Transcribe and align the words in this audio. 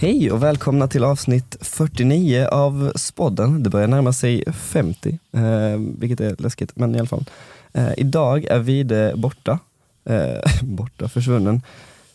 Hej 0.00 0.32
och 0.32 0.42
välkomna 0.42 0.88
till 0.88 1.04
avsnitt 1.04 1.56
49 1.60 2.46
av 2.50 2.92
Spodden. 2.96 3.62
Det 3.62 3.70
börjar 3.70 3.88
närma 3.88 4.12
sig 4.12 4.44
50, 4.52 5.18
eh, 5.32 5.42
vilket 5.98 6.20
är 6.20 6.42
läskigt, 6.42 6.76
men 6.76 6.94
i 6.94 6.98
alla 6.98 7.08
fall. 7.08 7.24
Eh, 7.72 7.90
idag 7.96 8.44
är 8.44 8.58
Vide 8.58 9.12
borta. 9.16 9.58
Eh, 10.04 10.52
borta, 10.62 11.08
försvunnen. 11.08 11.62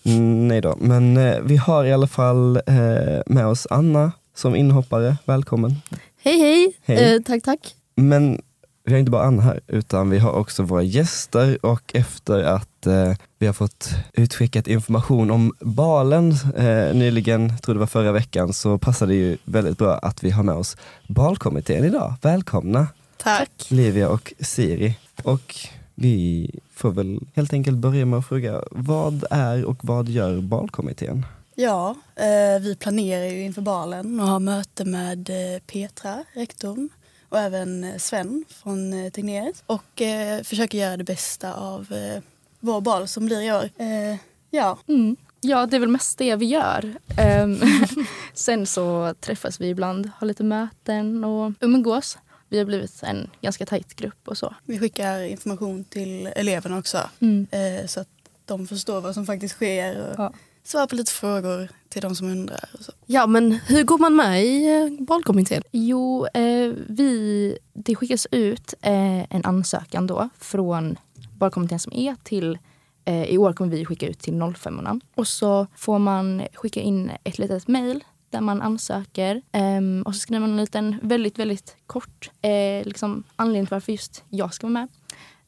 Mm, 0.03 0.47
nej 0.47 0.61
då, 0.61 0.75
men 0.79 1.17
eh, 1.17 1.39
vi 1.43 1.57
har 1.57 1.85
i 1.85 1.93
alla 1.93 2.07
fall 2.07 2.55
eh, 2.55 3.21
med 3.25 3.47
oss 3.47 3.67
Anna 3.69 4.11
som 4.35 4.55
inhoppare. 4.55 5.17
Välkommen. 5.25 5.75
Hej 6.23 6.39
hej, 6.39 6.73
Hej. 6.85 7.15
Eh, 7.15 7.21
tack 7.21 7.43
tack. 7.43 7.75
Men 7.95 8.41
vi 8.85 8.91
har 8.91 8.99
inte 8.99 9.11
bara 9.11 9.23
Anna 9.23 9.41
här, 9.41 9.59
utan 9.67 10.09
vi 10.09 10.19
har 10.19 10.31
också 10.31 10.63
våra 10.63 10.83
gäster 10.83 11.65
och 11.65 11.95
efter 11.95 12.43
att 12.43 12.85
eh, 12.85 13.13
vi 13.39 13.45
har 13.45 13.53
fått 13.53 13.89
utskickat 14.13 14.67
information 14.67 15.31
om 15.31 15.53
balen 15.59 16.31
eh, 16.57 16.95
nyligen, 16.95 17.57
tror 17.57 17.75
det 17.75 17.79
var 17.79 17.87
förra 17.87 18.11
veckan, 18.11 18.53
så 18.53 18.77
passar 18.77 19.07
det 19.07 19.15
ju 19.15 19.37
väldigt 19.45 19.77
bra 19.77 19.93
att 19.97 20.23
vi 20.23 20.29
har 20.31 20.43
med 20.43 20.55
oss 20.55 20.77
balkommittén 21.07 21.85
idag. 21.85 22.13
Välkomna 22.21 22.87
Tack. 23.17 23.67
Livia 23.67 24.09
och 24.09 24.33
Siri. 24.39 24.97
Och 25.23 25.55
vi 25.95 26.49
får 26.73 26.91
väl 26.91 27.19
helt 27.35 27.53
enkelt 27.53 27.77
börja 27.77 28.05
med 28.05 28.19
att 28.19 28.27
fråga, 28.27 28.61
vad 28.71 29.23
är 29.29 29.65
och 29.65 29.77
vad 29.81 30.09
gör 30.09 30.41
balkommittén? 30.41 31.25
Ja, 31.55 31.95
eh, 32.15 32.61
vi 32.61 32.75
planerar 32.79 33.25
ju 33.25 33.43
inför 33.43 33.61
balen 33.61 34.19
och 34.19 34.27
har 34.27 34.39
möte 34.39 34.85
med 34.85 35.29
eh, 35.29 35.59
Petra, 35.67 36.23
rektorn 36.33 36.89
och 37.33 37.39
även 37.39 37.83
eh, 37.83 37.97
Sven 37.97 38.45
från 38.49 38.93
eh, 38.93 39.09
Tegnéret 39.11 39.63
och 39.65 40.01
eh, 40.01 40.43
försöker 40.43 40.77
göra 40.77 40.97
det 40.97 41.03
bästa 41.03 41.53
av 41.53 41.93
eh, 41.93 42.21
vår 42.59 42.81
bal 42.81 43.07
som 43.07 43.25
blir 43.25 43.41
i 43.41 43.51
år. 43.51 43.69
Eh, 43.77 44.17
ja, 44.49 44.77
Mm. 44.87 45.15
Ja, 45.45 45.65
det 45.65 45.75
är 45.75 45.79
väl 45.79 45.89
mest 45.89 46.17
det 46.17 46.35
vi 46.35 46.45
gör. 46.45 46.93
Ehm, 47.17 47.57
sen 48.33 48.65
så 48.65 49.13
träffas 49.19 49.61
vi 49.61 49.67
ibland, 49.69 50.09
har 50.17 50.27
lite 50.27 50.43
möten 50.43 51.23
och 51.23 51.51
umgås. 51.59 52.17
Vi 52.49 52.57
har 52.57 52.65
blivit 52.65 53.03
en 53.03 53.29
ganska 53.41 53.65
tajt 53.65 53.93
grupp 53.95 54.27
och 54.27 54.37
så. 54.37 54.55
vi 54.65 54.79
skickar 54.79 55.19
information 55.23 55.83
till 55.85 56.27
eleverna 56.35 56.77
också 56.77 57.09
Mm. 57.19 57.47
eh, 57.51 57.87
så 57.87 57.99
att 57.99 58.07
de 58.45 58.67
förstår 58.67 59.01
vad 59.01 59.13
som 59.13 59.25
faktiskt 59.25 59.55
sker 59.55 60.01
och 60.07 60.15
Ja. 60.17 60.33
svarar 60.63 60.87
på 60.87 60.95
lite 60.95 61.11
frågor 61.11 61.67
till 61.93 62.01
de 62.01 62.15
som 62.15 62.27
undrar. 62.27 62.69
Och 62.73 62.79
så. 62.85 62.91
Ja, 63.05 63.27
men 63.27 63.51
hur 63.51 63.83
går 63.83 63.97
man 63.97 64.15
med 64.15 64.45
i 64.45 64.75
eh, 64.75 65.05
valkommittén? 65.07 65.63
Jo, 65.71 66.25
eh, 66.25 66.73
vi, 66.87 67.57
det 67.73 67.95
skickas 67.95 68.27
ut 68.31 68.73
eh, 68.81 69.33
en 69.33 69.45
ansökan 69.45 70.07
då 70.07 70.29
från 70.37 70.97
valkommittén 71.37 71.79
som 71.79 71.93
är 71.93 72.15
till 72.23 72.57
eh, 73.05 73.23
i 73.23 73.37
år 73.37 73.53
kommer 73.53 73.71
vi 73.71 73.85
skicka 73.85 74.07
ut 74.07 74.19
till 74.19 74.53
05 74.55 75.01
Och 75.15 75.27
så 75.27 75.67
får 75.75 75.99
man 75.99 76.41
skicka 76.53 76.81
in 76.81 77.11
ett 77.23 77.37
litet 77.37 77.67
mejl 77.67 78.03
där 78.29 78.41
man 78.41 78.61
ansöker. 78.61 79.41
Ehm, 79.51 80.03
och 80.05 80.15
så 80.15 80.19
skriver 80.19 80.39
man 80.39 80.51
en 80.51 80.57
liten 80.57 80.99
väldigt, 81.01 81.39
väldigt 81.39 81.77
kort 81.87 82.31
eh, 82.41 82.85
liksom 82.85 83.23
anledning 83.35 83.65
till 83.65 83.75
varför 83.75 83.91
just 83.91 84.23
jag 84.29 84.53
ska 84.53 84.67
vara 84.67 84.73
med. 84.73 84.87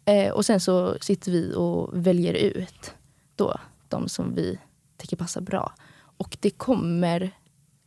Eh, 0.05 0.33
och 0.33 0.45
sen 0.45 0.59
så 0.59 0.97
sitter 1.01 1.31
vi 1.31 1.53
och 1.55 1.89
väljer 1.93 2.33
ut 2.33 2.93
då 3.35 3.57
de 3.89 4.09
som 4.09 4.35
vi 4.35 4.59
tycker 4.97 5.17
passar 5.17 5.41
bra. 5.41 5.73
Och 6.17 6.37
det 6.39 6.49
kommer 6.49 7.31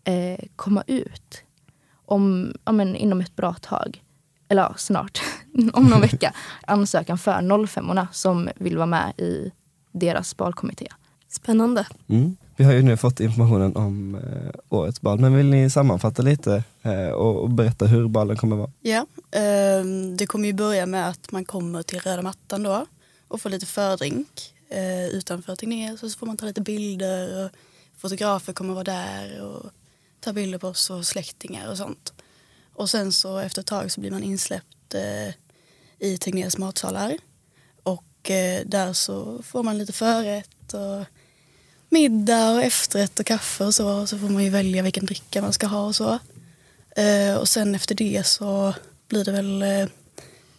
eh, 0.04 0.44
komma 0.56 0.82
ut 0.86 1.42
om, 2.04 2.52
ja, 2.64 2.72
men 2.72 2.96
inom 2.96 3.20
ett 3.20 3.36
bra 3.36 3.54
tag, 3.54 4.02
eller 4.48 4.62
ja, 4.62 4.74
snart, 4.76 5.20
om 5.72 5.84
någon 5.84 6.00
vecka, 6.00 6.34
ansökan 6.66 7.18
för 7.18 7.66
05 7.66 8.06
som 8.12 8.48
vill 8.56 8.76
vara 8.76 8.86
med 8.86 9.12
i 9.18 9.52
deras 9.92 10.36
balkommitté. 10.36 10.86
Spännande. 11.28 11.86
Mm. 12.08 12.36
Vi 12.56 12.64
har 12.64 12.72
ju 12.72 12.82
nu 12.82 12.96
fått 12.96 13.20
informationen 13.20 13.76
om 13.76 14.14
eh, 14.14 14.50
årets 14.68 15.00
bal, 15.00 15.18
men 15.18 15.36
vill 15.36 15.46
ni 15.46 15.70
sammanfatta 15.70 16.22
lite 16.22 16.62
eh, 16.82 17.08
och, 17.08 17.42
och 17.42 17.50
berätta 17.50 17.86
hur 17.86 18.08
balen 18.08 18.36
kommer 18.36 18.56
vara? 18.56 18.70
Ja, 18.80 19.06
ehm, 19.30 20.16
det 20.16 20.26
kommer 20.26 20.46
ju 20.46 20.52
börja 20.52 20.86
med 20.86 21.08
att 21.08 21.32
man 21.32 21.44
kommer 21.44 21.82
till 21.82 22.00
röda 22.00 22.22
mattan 22.22 22.62
då 22.62 22.86
och 23.28 23.40
får 23.40 23.50
lite 23.50 23.66
fördrink 23.66 24.54
eh, 24.68 25.06
utanför 25.06 25.56
Tegnér. 25.56 25.96
Så 25.96 26.10
får 26.10 26.26
man 26.26 26.36
ta 26.36 26.46
lite 26.46 26.60
bilder 26.60 27.44
och 27.44 27.50
fotografer 27.98 28.52
kommer 28.52 28.74
vara 28.74 28.84
där 28.84 29.42
och 29.42 29.70
ta 30.20 30.32
bilder 30.32 30.58
på 30.58 30.68
oss 30.68 30.90
och 30.90 31.06
släktingar 31.06 31.70
och 31.70 31.76
sånt. 31.76 32.12
Och 32.74 32.90
sen 32.90 33.12
så 33.12 33.38
efter 33.38 33.60
ett 33.60 33.66
tag 33.66 33.92
så 33.92 34.00
blir 34.00 34.10
man 34.10 34.22
insläppt 34.22 34.94
eh, 34.94 35.34
i 35.98 36.18
Tegnérs 36.18 36.58
matsalar 36.58 37.18
och 37.82 38.30
eh, 38.30 38.62
där 38.66 38.92
så 38.92 39.42
får 39.42 39.62
man 39.62 39.78
lite 39.78 39.92
förrätt 39.92 40.74
och 40.74 41.04
middag 41.88 42.50
och 42.50 42.62
efterrätt 42.62 43.20
och 43.20 43.26
kaffe 43.26 43.64
och 43.64 43.74
så. 43.74 44.00
Och 44.00 44.08
så 44.08 44.18
får 44.18 44.28
man 44.28 44.44
ju 44.44 44.50
välja 44.50 44.82
vilken 44.82 45.06
dricka 45.06 45.42
man 45.42 45.52
ska 45.52 45.66
ha 45.66 45.86
och 45.86 45.96
så. 45.96 46.18
Eh, 46.96 47.34
och 47.34 47.48
sen 47.48 47.74
efter 47.74 47.94
det 47.94 48.26
så 48.26 48.74
blir 49.08 49.24
det 49.24 49.32
väl 49.32 49.62
eh, 49.62 49.86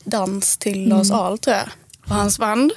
dans 0.04 0.58
till 0.58 0.90
Lars 0.90 1.12
Ahl 1.12 1.40
tror 1.40 1.56
jag 1.56 1.70
och 2.04 2.16
hans 2.16 2.40
band. 2.40 2.72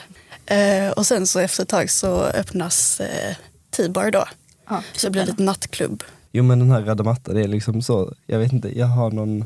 Eh, 0.47 0.91
och 0.91 1.07
sen 1.07 1.27
så 1.27 1.39
efter 1.39 1.63
ett 1.63 1.69
tag 1.69 1.91
så 1.91 2.23
öppnas 2.23 3.01
eh, 3.01 3.37
T-bar 3.71 4.11
då. 4.11 4.25
Ja, 4.69 4.83
Så 4.93 5.07
det 5.07 5.11
blir 5.11 5.27
lite 5.27 5.43
nattklubb. 5.43 6.03
Jo 6.33 6.45
men 6.45 6.59
den 6.59 6.71
här 6.71 6.83
röda 6.83 7.05
mattan, 7.05 7.35
det 7.35 7.41
är 7.43 7.49
liksom 7.49 7.83
så, 7.83 8.15
jag 8.27 8.39
vet 8.39 8.53
inte, 8.53 8.79
jag 8.79 8.87
har 8.87 9.11
någon, 9.11 9.41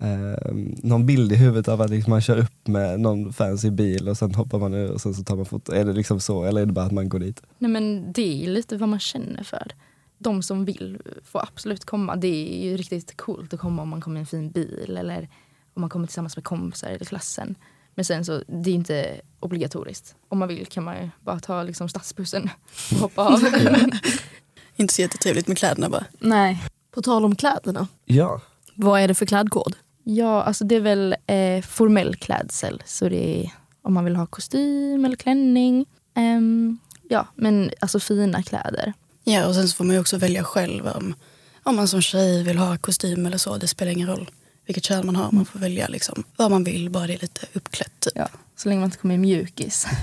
eh, 0.00 0.52
någon 0.82 1.06
bild 1.06 1.32
i 1.32 1.36
huvudet 1.36 1.68
av 1.68 1.80
att 1.82 1.90
liksom 1.90 2.10
man 2.10 2.20
kör 2.20 2.38
upp 2.38 2.66
med 2.66 3.00
någon 3.00 3.32
fancy 3.32 3.70
bil 3.70 4.08
och 4.08 4.16
sen 4.18 4.34
hoppar 4.34 4.58
man 4.58 4.74
ur 4.74 4.90
och 4.90 5.00
sen 5.00 5.14
så 5.14 5.24
tar 5.24 5.36
man 5.36 5.46
foto. 5.46 5.72
Är 5.72 5.84
det 5.84 5.92
liksom 5.92 6.20
så 6.20 6.44
eller 6.44 6.62
är 6.62 6.66
det 6.66 6.72
bara 6.72 6.86
att 6.86 6.92
man 6.92 7.08
går 7.08 7.18
dit? 7.18 7.42
Nej, 7.58 7.70
men 7.70 8.12
det 8.12 8.44
är 8.44 8.48
lite 8.48 8.76
vad 8.76 8.88
man 8.88 9.00
känner 9.00 9.42
för. 9.42 9.72
De 10.18 10.42
som 10.42 10.64
vill 10.64 10.98
får 11.24 11.40
absolut 11.42 11.84
komma. 11.84 12.16
Det 12.16 12.28
är 12.28 12.70
ju 12.70 12.76
riktigt 12.76 13.16
coolt 13.16 13.54
att 13.54 13.60
komma 13.60 13.82
om 13.82 13.88
man 13.88 14.00
kommer 14.00 14.16
i 14.16 14.20
en 14.20 14.26
fin 14.26 14.50
bil 14.50 14.96
eller 15.00 15.28
om 15.74 15.80
man 15.80 15.90
kommer 15.90 16.06
tillsammans 16.06 16.36
med 16.36 16.44
kompisar 16.44 16.88
eller 16.88 17.04
klassen. 17.04 17.54
Men 17.94 18.04
sen 18.04 18.24
så, 18.24 18.42
det 18.46 18.70
är 18.70 18.74
inte 18.74 19.20
obligatoriskt. 19.40 20.14
Om 20.28 20.38
man 20.38 20.48
vill 20.48 20.66
kan 20.66 20.84
man 20.84 21.02
ju 21.02 21.10
bara 21.20 21.40
ta 21.40 21.62
liksom 21.62 21.88
stadsbussen 21.88 22.50
och 22.92 22.98
hoppa 22.98 23.22
av. 23.22 23.40
Inte 24.78 24.94
så 24.94 25.02
jättetrevligt 25.02 25.48
med 25.48 25.58
kläderna 25.58 25.88
bara. 25.88 26.04
Nej. 26.18 26.62
På 26.94 27.02
tal 27.02 27.24
om 27.24 27.36
kläderna, 27.36 27.86
Ja, 28.04 28.40
vad 28.74 29.00
är 29.00 29.08
det 29.08 29.14
för 29.14 29.26
klädkod? 29.26 29.76
Ja, 30.04 30.42
alltså 30.42 30.64
det 30.64 30.74
är 30.76 30.80
väl 30.80 31.16
eh, 31.26 31.62
formell 31.62 32.16
klädsel. 32.16 32.82
Så 32.86 33.08
det 33.08 33.40
är 33.44 33.50
om 33.82 33.94
man 33.94 34.04
vill 34.04 34.16
ha 34.16 34.26
kostym 34.26 35.04
eller 35.04 35.16
klänning. 35.16 35.86
Ehm, 36.16 36.78
ja, 37.08 37.26
men 37.34 37.70
alltså 37.80 38.00
fina 38.00 38.42
kläder. 38.42 38.92
Ja 39.24 39.46
och 39.46 39.54
sen 39.54 39.68
så 39.68 39.76
får 39.76 39.84
man 39.84 39.94
ju 39.94 40.00
också 40.00 40.16
välja 40.16 40.44
själv 40.44 40.86
om, 40.86 41.14
om 41.62 41.76
man 41.76 41.88
som 41.88 42.02
tjej 42.02 42.42
vill 42.42 42.58
ha 42.58 42.78
kostym 42.78 43.26
eller 43.26 43.38
så. 43.38 43.56
Det 43.56 43.68
spelar 43.68 43.92
ingen 43.92 44.08
roll 44.08 44.30
vilket 44.68 44.84
kön 44.84 45.06
man 45.06 45.16
har. 45.16 45.32
Man 45.32 45.44
får 45.44 45.58
välja 45.58 45.88
liksom 45.88 46.24
vad 46.36 46.50
man 46.50 46.64
vill, 46.64 46.90
bara 46.90 47.06
det 47.06 47.14
är 47.14 47.18
lite 47.18 47.46
uppklätt. 47.52 48.00
Typ. 48.00 48.12
Ja, 48.16 48.28
så 48.56 48.68
länge 48.68 48.80
man 48.80 48.86
inte 48.86 48.98
kommer 48.98 49.14
i 49.14 49.18
mjukis. 49.18 49.86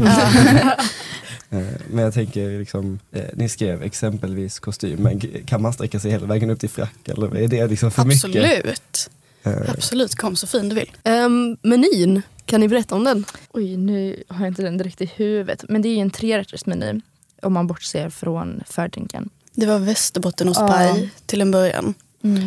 eh, 1.50 1.60
men 1.90 2.04
jag 2.04 2.14
tänker 2.14 2.60
liksom, 2.60 3.00
eh, 3.12 3.24
ni 3.34 3.50
skrev 3.50 3.84
exempelvis 3.84 4.60
kostym, 4.60 5.00
men 5.04 5.22
kan 5.46 5.62
man 5.62 5.74
sträcka 5.74 6.00
sig 6.00 6.12
hela 6.12 6.26
vägen 6.26 6.50
upp 6.50 6.60
till 6.60 6.70
frack 6.70 7.08
eller 7.08 7.36
är 7.36 7.48
det 7.48 7.68
liksom 7.68 7.92
för 7.92 8.06
mycket? 8.06 8.26
Absolut. 8.26 9.10
Eh, 9.44 9.70
Absolut, 9.70 10.16
kom 10.16 10.36
så 10.36 10.48
fin 10.48 10.70
du 10.70 10.76
vill. 10.76 10.92
Um, 11.04 11.58
menyn, 11.62 12.22
kan 12.46 12.60
ni 12.60 12.68
berätta 12.68 12.96
om 12.96 13.04
den? 13.04 13.26
Oj, 13.52 13.78
nu 13.78 14.24
har 14.28 14.40
jag 14.40 14.48
inte 14.48 14.62
den 14.62 14.78
direkt 14.78 15.02
i 15.02 15.12
huvudet. 15.16 15.66
Men 15.70 15.82
det 15.82 15.90
är 15.90 15.94
ju 15.94 16.02
en 16.02 16.12
trerättersmeny 16.12 17.02
om 17.42 17.54
man 17.54 17.68
bortser 17.68 18.10
från 18.10 18.64
fördrinken. 18.68 19.30
Det 19.54 19.66
var 19.66 19.80
västerbottenostpaj 19.80 21.10
till 21.26 21.42
en 21.42 21.52
början. 21.52 21.94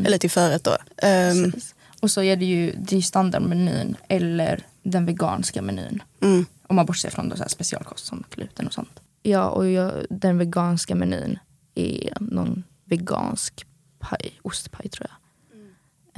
Eller 0.07 0.19
till 0.19 0.31
förrätt 0.31 0.65
då. 0.65 0.77
Precis. 1.01 1.75
Och 2.01 2.11
så 2.11 2.23
är 2.23 2.37
det 2.37 2.45
ju, 2.45 2.73
det 2.79 2.97
är 2.97 3.01
standardmenyn 3.01 3.97
eller 4.09 4.67
den 4.83 5.07
veganska 5.07 5.63
menyn. 5.63 6.03
mm. 6.21 6.47
Om 6.67 6.77
man 6.77 6.87
bortser 6.87 7.11
från 7.11 7.29
då 7.29 7.37
så 7.37 7.43
här 7.43 7.49
specialkost 7.49 8.07
som 8.07 8.25
gluten 8.31 8.67
och 8.67 8.73
sånt. 8.73 9.01
Ja, 9.23 9.49
och 9.49 9.71
jag, 9.71 9.93
den 10.11 10.39
veganska 10.39 10.95
menyn 10.95 11.39
är 11.75 12.13
någon 12.21 12.65
vegansk 12.85 13.67
paj, 13.99 14.33
ostpaj 14.43 14.89
tror 14.89 15.07
jag. 15.11 15.19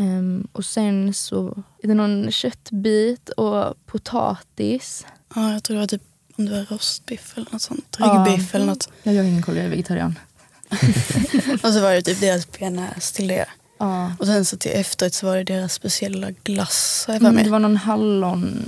Ehm, 0.07 0.49
och 0.53 0.65
sen 0.65 1.15
så 1.15 1.63
är 1.83 1.89
det 1.89 1.95
någon 1.95 2.31
köttbit 2.31 3.29
och 3.29 3.87
potatis. 3.87 5.07
Ja, 5.35 5.53
jag 5.53 5.63
tror 5.65 5.75
det 5.75 5.81
var 5.81 5.87
typ 5.87 6.03
om 6.37 6.47
det 6.47 6.53
var 6.53 6.65
rostbiff 6.65 7.33
eller 7.37 7.49
något 7.53 7.63
sånt. 7.63 7.97
Ja. 7.99 8.25
Ryggbiff 8.29 8.55
eller 8.55 8.67
något. 8.67 8.89
Ja, 9.03 9.13
jag 9.13 9.23
har 9.23 9.29
ingen 9.29 9.43
koll, 9.43 9.57
jag 9.57 9.65
är 9.67 9.71
vegetarian. 9.71 10.19
Och 11.63 11.73
så 11.73 11.81
var 11.81 11.93
det 11.93 12.03
typ 12.03 12.21
deras 12.21 12.53
bearnaise 12.53 13.15
till 13.15 13.29
det. 13.29 13.47
Ja. 13.81 14.13
Och 14.19 14.27
sen 14.27 14.45
så 14.45 14.57
till 14.57 14.71
efterrätt 14.75 15.15
så 15.15 15.27
var 15.27 15.37
det 15.37 15.45
deras 15.45 15.73
speciella 15.75 16.31
glass 16.45 17.05
har 17.07 17.15
jag 17.15 17.23
Mm, 17.25 17.45
det 17.45 17.51
var 17.51 17.59
någon 17.59 17.77
hallon... 17.77 18.63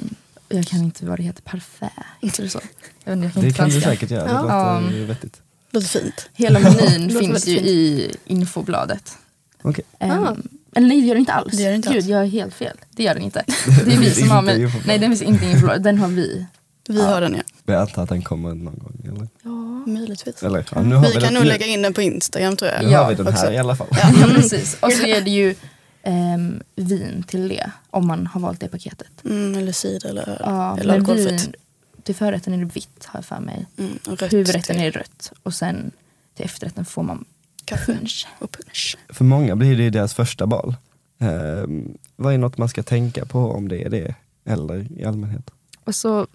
Jag 0.49 0.67
kan 0.67 0.79
inte 0.81 1.07
vad 1.07 1.19
det 1.19 1.23
heter, 1.23 1.43
parfait. 1.43 1.93
Heter 2.21 2.43
det 2.43 2.49
så? 2.49 2.61
Jag, 3.05 3.17
vet 3.17 3.25
inte, 3.25 3.27
jag 3.27 3.33
kan 3.35 3.43
det 3.43 3.47
inte 3.49 3.57
kan 3.59 3.69
du 3.69 3.73
franska. 3.73 3.91
säkert 3.91 4.11
göra, 4.11 4.25
det 4.25 4.49
Ja. 4.49 4.81
låter 4.81 4.97
ju 4.97 5.05
vettigt. 5.05 5.41
Låter 5.71 5.89
fint. 5.89 6.29
Hela 6.35 6.59
menyn 6.59 7.19
finns 7.19 7.47
ju 7.47 7.57
i 7.59 8.11
infobladet. 8.27 9.19
Okej. 9.63 9.85
Ehm, 9.99 10.11
Ah. 10.25 10.37
Eller 10.75 10.89
nej, 10.89 11.01
det 11.01 11.07
gör 11.07 11.15
den 11.15 11.21
inte 11.21 11.33
alls. 11.33 11.57
Det 11.57 11.63
gör 11.63 11.69
den 11.71 11.77
inte 11.77 11.89
Gud, 11.89 11.97
alls. 11.97 12.07
jag 12.07 12.21
är 12.23 12.27
helt 12.27 12.55
fel. 12.55 12.77
Det 12.91 13.03
gör 13.03 13.15
den 13.15 13.23
inte. 13.23 13.45
Det 13.85 13.93
är 13.95 13.99
vi 14.01 14.11
som 14.15 14.31
har 14.31 14.43
med. 14.43 14.73
Nej, 14.87 14.99
den 14.99 15.11
finns 15.11 15.23
inte 15.23 15.45
i 15.47 15.51
infobladet. 15.51 15.83
Den 15.83 15.99
har 15.99 16.09
vi. 16.09 16.47
Vi 16.89 17.03
har 17.03 17.21
den 17.21 17.35
ja. 17.35 17.43
Men 17.65 17.75
jag 17.75 17.83
antar 17.83 18.03
att 18.03 18.09
den 18.09 18.23
kommer 18.23 18.49
någon 18.55 18.79
gång 18.79 19.01
eller? 19.05 19.29
Ja, 19.43 19.51
möjligtvis. 19.87 20.43
Eller, 20.43 20.67
ja, 20.75 20.83
nu 20.83 20.95
har 20.95 21.07
vi 21.07 21.13
kan 21.13 21.23
den, 21.23 21.35
nog 21.35 21.43
nu, 21.43 21.49
lägga 21.49 21.67
in 21.67 21.83
den 21.83 21.95
på 21.95 22.03
Instagram 22.03 22.57
tror 22.57 22.71
jag. 22.71 22.85
nu 22.85 22.91
Ja, 22.91 23.03
har 23.03 23.09
vi 23.11 23.15
den 23.15 23.27
här 23.27 23.33
också. 23.33 23.53
i 23.53 23.59
alla 23.59 23.77
fall. 23.77 23.87
Ja. 23.91 24.13
Ja, 24.21 24.27
precis. 24.35 24.77
Och 24.81 24.93
så 24.93 25.07
är 25.07 25.21
det 25.21 25.31
ju 25.31 25.55
ehm, 26.03 26.63
vin 26.77 27.23
till 27.27 27.49
det, 27.49 27.71
om 27.91 28.07
man 28.07 28.27
har 28.27 28.41
valt 28.41 28.61
det 28.61 28.69
paketet. 28.69 29.25
Mm, 29.25 29.55
eller 29.59 29.73
cider 29.73 30.09
eller 30.09 30.29
öl. 30.29 30.37
Ja, 30.41 30.79
eller 30.79 30.93
men 30.93 31.01
alkoholfritt. 31.01 31.43
vin, 31.43 31.55
till 32.03 32.15
förrätten 32.15 32.53
är 32.55 32.59
det 32.59 32.65
vitt 32.65 33.05
har 33.05 33.19
jag 33.19 33.25
för 33.25 33.41
mig. 33.41 33.67
Mm, 33.79 33.99
och 34.09 34.19
rött 34.21 34.33
Huvudrätten 34.33 34.77
till 34.77 34.85
är 34.87 34.91
rött 34.93 35.33
och 35.43 35.55
sen 35.55 35.91
till 36.37 36.45
efterrätten 36.45 36.85
får 36.85 37.03
man 37.03 37.25
kaffe 37.65 37.93
punch. 37.93 38.27
och 38.39 38.51
punch. 38.53 38.97
För 39.09 39.25
många 39.25 39.57
blir 39.57 39.77
det 39.77 39.83
ju 39.83 39.91
deras 39.91 40.15
första 40.15 40.47
bal. 40.47 40.75
Ehm, 41.21 41.99
vad 42.17 42.35
är 42.35 42.39
något 42.39 42.59
man 42.59 42.69
ska 42.69 42.83
tänka 42.83 43.25
på 43.27 43.39
om 43.39 43.69
det 43.69 43.83
är 43.85 43.91
det? 43.91 44.15
Eller 44.45 45.01
i 45.01 45.05
allmänhet? 45.05 45.51
Och 45.85 45.95
så, 45.95 46.27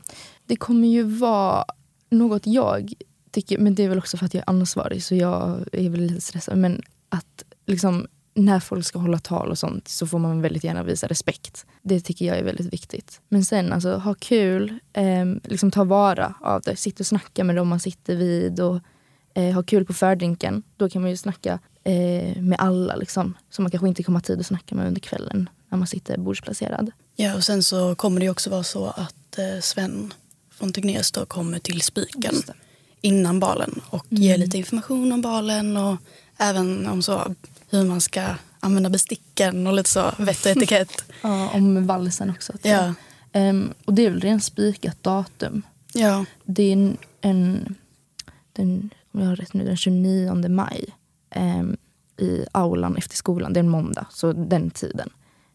det 0.45 0.55
kommer 0.55 0.87
ju 0.87 1.03
vara 1.03 1.65
något 2.09 2.47
jag 2.47 2.93
tycker, 3.41 3.57
men 3.57 3.75
det 3.75 3.83
är 3.83 3.89
väl 3.89 3.97
också 3.97 4.17
för 4.17 4.25
att 4.25 4.33
jag 4.33 4.41
är 4.41 4.49
ansvarig 4.49 5.03
så 5.03 5.15
jag 5.15 5.65
är 5.71 5.89
väl 5.89 6.01
lite 6.01 6.21
stressad. 6.21 6.57
Men 6.57 6.81
att 7.09 7.43
liksom, 7.65 8.07
när 8.33 8.59
folk 8.59 8.85
ska 8.85 8.99
hålla 8.99 9.19
tal 9.19 9.51
och 9.51 9.57
sånt 9.57 9.87
så 9.87 10.07
får 10.07 10.19
man 10.19 10.41
väldigt 10.41 10.63
gärna 10.63 10.83
visa 10.83 11.07
respekt. 11.07 11.65
Det 11.81 11.99
tycker 11.99 12.25
jag 12.25 12.37
är 12.37 12.43
väldigt 12.43 12.73
viktigt. 12.73 13.21
Men 13.29 13.45
sen 13.45 13.73
alltså 13.73 13.97
ha 13.97 14.13
kul, 14.13 14.79
eh, 14.93 15.25
liksom 15.43 15.71
ta 15.71 15.83
vara 15.83 16.33
av 16.41 16.61
det. 16.61 16.75
Sitta 16.75 17.01
och 17.01 17.07
snacka 17.07 17.43
med 17.43 17.55
dem 17.55 17.67
man 17.67 17.79
sitter 17.79 18.15
vid 18.15 18.59
och 18.59 18.79
eh, 19.33 19.53
ha 19.53 19.63
kul 19.63 19.85
på 19.85 19.93
fördrinken. 19.93 20.63
Då 20.77 20.89
kan 20.89 21.01
man 21.01 21.11
ju 21.11 21.17
snacka 21.17 21.59
eh, 21.83 22.41
med 22.41 22.55
alla 22.59 22.95
liksom, 22.95 23.33
som 23.49 23.63
man 23.63 23.71
kanske 23.71 23.87
inte 23.87 24.03
kommer 24.03 24.19
ha 24.19 24.23
tid 24.23 24.39
att 24.39 24.45
snacka 24.45 24.75
med 24.75 24.87
under 24.87 25.01
kvällen 25.01 25.49
när 25.69 25.77
man 25.77 25.87
sitter 25.87 26.17
bordsplacerad. 26.17 26.91
Ja, 27.15 27.35
och 27.35 27.43
sen 27.43 27.63
så 27.63 27.95
kommer 27.95 28.19
det 28.19 28.23
ju 28.23 28.31
också 28.31 28.49
vara 28.49 28.63
så 28.63 28.85
att 28.85 29.37
eh, 29.37 29.61
Sven 29.61 30.13
från 30.51 30.73
Tegnérs 30.73 31.11
då 31.11 31.25
kommer 31.25 31.59
till 31.59 31.81
Spiken. 31.81 32.35
Innan 33.01 33.39
balen 33.39 33.81
och 33.89 34.05
Mm. 34.11 34.23
ger 34.23 34.37
lite 34.37 34.57
information 34.57 35.11
om 35.11 35.21
balen 35.21 35.77
och 35.77 35.97
även 36.37 36.87
om 36.87 37.01
så 37.01 37.35
hur 37.69 37.83
man 37.85 38.01
ska 38.01 38.25
använda 38.59 38.89
besticken 38.89 39.67
och 39.67 39.73
lite 39.73 39.89
så, 39.89 40.11
vett 40.17 40.45
och 40.45 40.51
etikett. 40.51 41.03
Ja, 41.21 41.49
om 41.53 41.87
valsen 41.87 42.29
också. 42.29 42.53
ja. 42.61 42.93
Ehm, 43.31 43.73
och 43.85 43.93
det 43.93 44.05
är 44.05 44.09
väl 44.11 44.21
redan 44.21 44.41
spikat 44.41 45.03
datum. 45.03 45.61
ja, 45.93 46.25
Det 46.45 46.63
är 46.63 46.73
en, 46.73 46.97
en 47.21 47.75
den, 48.53 48.89
om 49.11 49.21
jag 49.21 49.27
har 49.27 49.35
rätt 49.35 49.53
nu, 49.53 49.65
den 49.65 49.77
29 49.77 50.49
maj 50.49 50.85
ehm, 51.29 51.77
i 52.17 52.45
aulan 52.51 52.97
efter 52.97 53.15
skolan. 53.15 53.53
Det 53.53 53.57
är 53.59 53.63
en 53.63 53.69
måndag, 53.69 54.05
så 54.11 54.33
den 54.33 54.69
tiden 54.69 55.09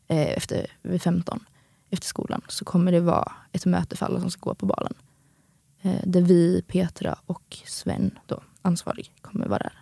eh, 0.08 0.28
efter, 0.36 0.66
vid 0.82 1.02
15 1.02 1.44
efter 1.90 2.06
skolan 2.06 2.40
så 2.48 2.64
kommer 2.64 2.92
det 2.92 3.00
vara 3.00 3.32
ett 3.52 3.66
möte 3.66 3.96
för 3.96 4.06
alla 4.06 4.20
som 4.20 4.30
ska 4.30 4.40
gå 4.50 4.54
på 4.54 4.66
balen. 4.66 4.94
Eh, 5.82 6.00
där 6.04 6.20
vi, 6.20 6.62
Petra 6.66 7.18
och 7.26 7.58
Sven, 7.66 8.18
då, 8.26 8.42
ansvarig, 8.62 9.12
kommer 9.20 9.46
vara 9.46 9.58
där. 9.58 9.78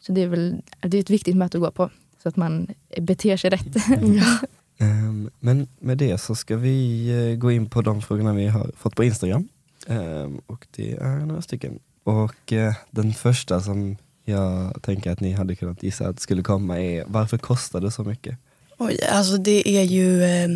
Så 0.00 0.12
det 0.12 0.20
är 0.20 0.26
väl 0.26 0.62
det 0.80 0.96
är 0.96 1.00
ett 1.00 1.10
viktigt 1.10 1.36
möte 1.36 1.56
att 1.58 1.62
gå 1.62 1.70
på 1.70 1.90
så 2.22 2.28
att 2.28 2.36
man 2.36 2.66
beter 3.00 3.36
sig 3.36 3.50
rätt. 3.50 3.76
Ehm, 4.78 5.30
men 5.40 5.68
med 5.78 5.98
det 5.98 6.18
så 6.18 6.34
ska 6.34 6.56
vi 6.56 7.08
eh, 7.08 7.38
gå 7.38 7.52
in 7.52 7.70
på 7.70 7.82
de 7.82 8.02
frågorna 8.02 8.32
vi 8.32 8.46
har 8.46 8.70
fått 8.76 8.96
på 8.96 9.04
Instagram. 9.04 9.48
Ehm, 9.86 10.40
och 10.46 10.66
det 10.70 10.92
är 10.92 11.16
några 11.16 11.42
stycken. 11.42 11.78
Och 12.04 12.52
eh, 12.52 12.74
den 12.90 13.14
första 13.14 13.60
som 13.60 13.96
jag 14.24 14.82
tänker 14.82 15.10
att 15.10 15.20
ni 15.20 15.32
hade 15.32 15.56
kunnat 15.56 15.82
gissa 15.82 16.08
att 16.08 16.20
skulle 16.20 16.42
komma 16.42 16.80
är 16.80 17.04
varför 17.06 17.38
kostar 17.38 17.80
det 17.80 17.90
så 17.90 18.04
mycket? 18.04 18.38
Oj, 18.78 18.98
alltså 19.10 19.36
det 19.36 19.68
är 19.68 19.82
ju 19.82 20.22
eh, 20.22 20.48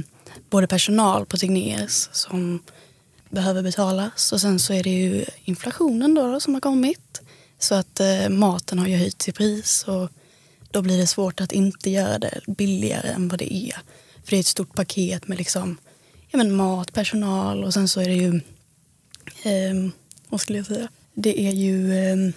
både 0.50 0.66
personal 0.66 1.26
på 1.26 1.36
Tegnérs 1.36 2.08
som 2.12 2.60
behöver 3.30 3.62
betalas 3.62 4.32
och 4.32 4.40
sen 4.40 4.58
så 4.58 4.72
är 4.72 4.82
det 4.82 4.90
ju 4.90 5.24
inflationen 5.44 6.14
då, 6.14 6.32
då 6.32 6.40
som 6.40 6.54
har 6.54 6.60
kommit. 6.60 7.20
Så 7.58 7.74
att 7.74 8.00
eh, 8.00 8.28
maten 8.28 8.78
har 8.78 8.86
ju 8.86 8.96
höjts 8.96 9.28
i 9.28 9.32
pris 9.32 9.84
och 9.86 10.08
då 10.70 10.82
blir 10.82 10.98
det 10.98 11.06
svårt 11.06 11.40
att 11.40 11.52
inte 11.52 11.90
göra 11.90 12.18
det 12.18 12.40
billigare 12.46 13.08
än 13.08 13.28
vad 13.28 13.38
det 13.38 13.54
är. 13.54 13.76
För 14.24 14.30
det 14.30 14.36
är 14.36 14.40
ett 14.40 14.46
stort 14.46 14.74
paket 14.74 15.28
med 15.28 15.38
liksom, 15.38 15.76
ja, 16.30 16.36
men 16.38 16.56
mat, 16.56 16.92
personal 16.92 17.64
och 17.64 17.74
sen 17.74 17.88
så 17.88 18.00
är 18.00 18.08
det 18.08 18.14
ju, 18.14 18.34
eh, 19.42 19.90
vad 20.28 20.40
skulle 20.40 20.58
jag 20.58 20.66
säga, 20.66 20.88
det 21.14 21.40
är 21.40 21.52
ju 21.52 21.98
eh, 21.98 22.34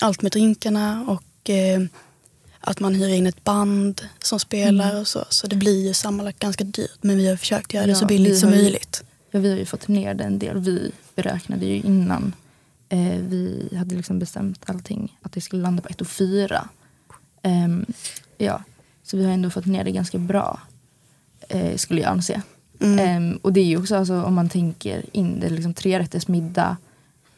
allt 0.00 0.22
med 0.22 0.32
drinkarna 0.32 1.04
och 1.08 1.50
eh, 1.50 1.80
att 2.60 2.80
man 2.80 2.94
hyr 2.94 3.08
in 3.08 3.26
ett 3.26 3.44
band 3.44 4.08
som 4.18 4.40
spelar 4.40 5.00
och 5.00 5.08
så. 5.08 5.24
Så 5.28 5.46
det 5.46 5.56
blir 5.56 5.86
ju 5.86 5.94
sammanlagt 5.94 6.38
ganska 6.38 6.64
dyrt. 6.64 6.98
Men 7.00 7.16
vi 7.16 7.28
har 7.28 7.36
försökt 7.36 7.74
göra 7.74 7.86
det 7.86 7.92
Ja, 7.92 7.98
så 7.98 8.06
billigt 8.06 8.38
som 8.38 8.50
möjligt. 8.50 9.04
Ja, 9.30 9.40
vi 9.40 9.50
har 9.50 9.56
ju 9.56 9.64
fått 9.64 9.88
ner 9.88 10.14
det 10.14 10.24
en 10.24 10.38
del. 10.38 10.58
Vi 10.58 10.92
beräknade 11.14 11.66
ju 11.66 11.74
innan 11.74 12.32
eh, 12.88 13.18
vi 13.20 13.68
hade 13.78 13.94
liksom 13.94 14.18
bestämt 14.18 14.62
allting 14.66 15.18
att 15.22 15.32
det 15.32 15.40
skulle 15.40 15.62
landa 15.62 15.82
på 15.82 15.88
1 15.88 16.00
och 16.00 16.06
4. 16.06 16.68
Ehm, 17.42 17.86
ja, 18.38 18.62
så 19.02 19.16
vi 19.16 19.24
har 19.24 19.32
ändå 19.32 19.50
fått 19.50 19.66
ner 19.66 19.84
det 19.84 19.90
ganska 19.90 20.18
bra, 20.18 20.60
eh, 21.48 21.76
skulle 21.76 22.00
jag 22.00 22.10
anse. 22.10 22.42
Mm. 22.80 22.98
Ehm, 22.98 23.38
och 23.42 23.52
det 23.52 23.60
är 23.60 23.64
ju 23.64 23.78
också 23.78 23.96
alltså, 23.96 24.22
om 24.22 24.34
man 24.34 24.48
tänker 24.48 25.04
in 25.12 25.40
det, 25.40 25.48
liksom 25.48 25.74
trerätters 25.74 26.28
middag, 26.28 26.76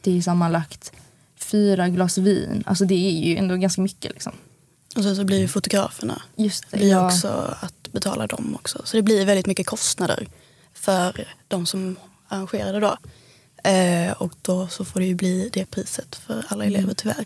det 0.01 0.17
är 0.17 0.21
sammanlagt 0.21 0.91
fyra 1.35 1.89
glas 1.89 2.17
vin. 2.17 2.63
Alltså 2.65 2.85
det 2.85 2.95
är 2.95 3.11
ju 3.11 3.37
ändå 3.37 3.55
ganska 3.55 3.81
mycket 3.81 4.11
liksom. 4.11 4.33
Och 4.95 5.03
sen 5.03 5.15
så 5.15 5.23
blir 5.23 5.39
ju 5.39 5.47
fotograferna 5.47 6.21
Just 6.35 6.71
det. 6.71 6.77
blir 6.77 6.89
ja. 6.89 7.07
också 7.07 7.55
att 7.61 7.91
betala 7.91 8.27
dem 8.27 8.55
också. 8.55 8.81
Så 8.83 8.97
det 8.97 9.03
blir 9.03 9.25
väldigt 9.25 9.47
mycket 9.47 9.67
kostnader 9.67 10.27
för 10.73 11.27
de 11.47 11.65
som 11.65 11.95
arrangerar 12.27 12.73
det 12.73 12.79
då. 12.79 12.97
Eh, 13.69 14.11
och 14.11 14.33
då 14.41 14.67
så 14.67 14.85
får 14.85 14.99
det 14.99 15.05
ju 15.05 15.15
bli 15.15 15.49
det 15.53 15.65
priset 15.65 16.15
för 16.15 16.45
alla 16.47 16.63
Mm. 16.65 16.75
elever 16.75 16.93
tyvärr. 16.93 17.25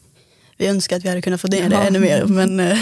Vi 0.58 0.68
önskar 0.68 0.98
att 0.98 1.06
vi 1.06 1.10
hade 1.10 1.22
kunnat 1.22 1.42
få 1.42 1.48
ner 1.48 1.70
det 1.70 1.76
Ja. 1.76 1.84
ännu 1.84 2.00
mer 2.00 2.26
men 2.26 2.60
eh, 2.60 2.78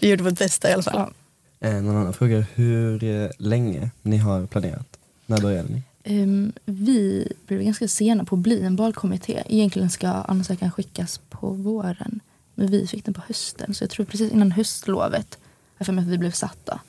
vi 0.00 0.08
gjorde 0.10 0.22
vårt 0.22 0.38
bästa 0.38 0.70
i 0.70 0.72
alla 0.72 0.82
fall. 0.82 1.12
Ja. 1.60 1.68
Eh, 1.68 1.82
någon 1.82 1.96
annan 1.96 2.12
fråga 2.12 2.44
hur 2.54 3.04
eh, 3.04 3.30
länge 3.38 3.90
ni 4.02 4.16
har 4.16 4.46
planerat? 4.46 4.98
När 5.26 5.40
började 5.40 5.68
ni? 5.68 5.82
Ehm, 6.04 6.52
vi 6.64 7.32
blev 7.46 7.62
ganska 7.62 7.88
sena 7.88 8.24
på 8.24 8.34
att 8.34 8.40
bli 8.40 8.62
en 8.62 8.76
balkommitté. 8.76 9.42
Egentligen 9.48 9.90
ska 9.90 10.08
ansökan 10.08 10.70
skickas 10.70 11.20
på 11.30 11.50
våren. 11.50 12.20
Men 12.54 12.70
vi 12.70 12.86
fick 12.86 13.04
den 13.04 13.14
på 13.14 13.20
hösten. 13.28 13.74
Så 13.74 13.84
jag 13.84 13.90
tror 13.90 14.06
precis 14.06 14.32
innan 14.32 14.52
höstlovet. 14.52 15.38
Jag 15.78 15.86
för 15.86 15.92
mig 15.92 16.02
att 16.02 16.10
vi 16.10 16.18
blev 16.18 16.30
satta. 16.32 16.80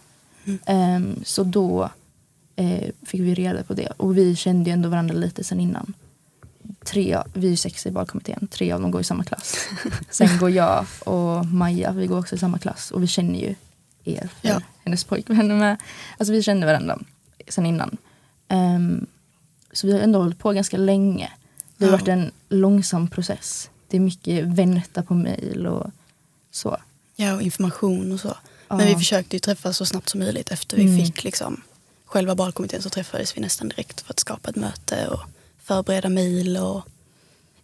Ehm, 0.65 1.15
så 1.25 1.43
då 1.43 1.89
eh, 2.61 2.89
fick 3.05 3.21
vi 3.21 3.33
reda 3.35 3.63
på 3.63 3.73
det. 3.73 3.87
Och 3.97 4.17
vi 4.17 4.35
kände 4.35 4.69
ju 4.69 4.73
ändå 4.73 4.89
varandra 4.89 5.13
lite 5.15 5.43
sen 5.43 5.59
innan. 5.59 5.93
Tre, 6.83 7.17
vi 7.33 7.51
är 7.53 7.55
sex 7.57 7.85
i 7.85 7.91
balkommittén. 7.91 8.47
Tre 8.51 8.71
av 8.71 8.81
dem 8.81 8.91
går 8.91 9.01
i 9.01 9.03
samma 9.03 9.23
klass. 9.23 9.55
Sen 10.09 10.37
går 10.37 10.49
jag 10.49 10.85
och 11.05 11.45
Maja, 11.45 11.91
vi 11.91 12.07
går 12.07 12.19
också 12.19 12.35
i 12.35 12.37
samma 12.37 12.59
klass. 12.59 12.91
Och 12.91 13.03
vi 13.03 13.07
känner 13.07 13.39
ju 13.39 13.55
er, 14.03 14.29
för 14.41 14.47
Ja. 14.47 14.61
hennes 14.85 15.03
pojkvän 15.03 15.57
med. 15.57 15.77
Alltså 16.17 16.33
vi 16.33 16.43
kände 16.43 16.65
varandra 16.67 16.99
sen 17.47 17.65
innan. 17.65 17.97
Ehm, 18.47 19.05
så 19.71 19.87
vi 19.87 19.93
har 19.93 19.99
ändå 19.99 20.19
hållit 20.21 20.39
på 20.39 20.51
ganska 20.53 20.77
länge. 20.77 21.31
Det 21.77 21.85
har 21.85 21.91
Ja. 21.91 21.97
varit 21.97 22.07
en 22.07 22.31
långsam 22.49 23.07
process. 23.07 23.69
Det 23.87 23.97
är 23.97 24.01
mycket 24.01 24.45
vänta 24.45 25.03
på 25.03 25.13
mejl 25.13 25.67
och 25.67 25.91
så. 26.51 26.77
Ja, 27.15 27.33
och 27.35 27.41
information 27.41 28.11
och 28.11 28.19
så. 28.19 28.35
Men 28.69 28.87
vi 28.87 28.95
försökte 28.95 29.35
ju 29.35 29.39
träffas 29.39 29.77
så 29.77 29.85
snabbt 29.85 30.09
som 30.09 30.19
möjligt. 30.19 30.51
Efter 30.51 30.77
vi 30.77 30.83
Mm. 30.83 31.05
fick 31.05 31.23
liksom 31.23 31.61
själva 32.11 32.35
balkommittén 32.35 32.81
så 32.81 32.89
träffades 32.89 33.37
vi 33.37 33.41
nästan 33.41 33.69
direkt 33.69 34.01
för 34.01 34.13
att 34.13 34.19
skapa 34.19 34.49
ett 34.49 34.55
möte 34.55 35.07
och 35.07 35.19
förbereda 35.63 36.09
mejl 36.09 36.57
och 36.57 36.81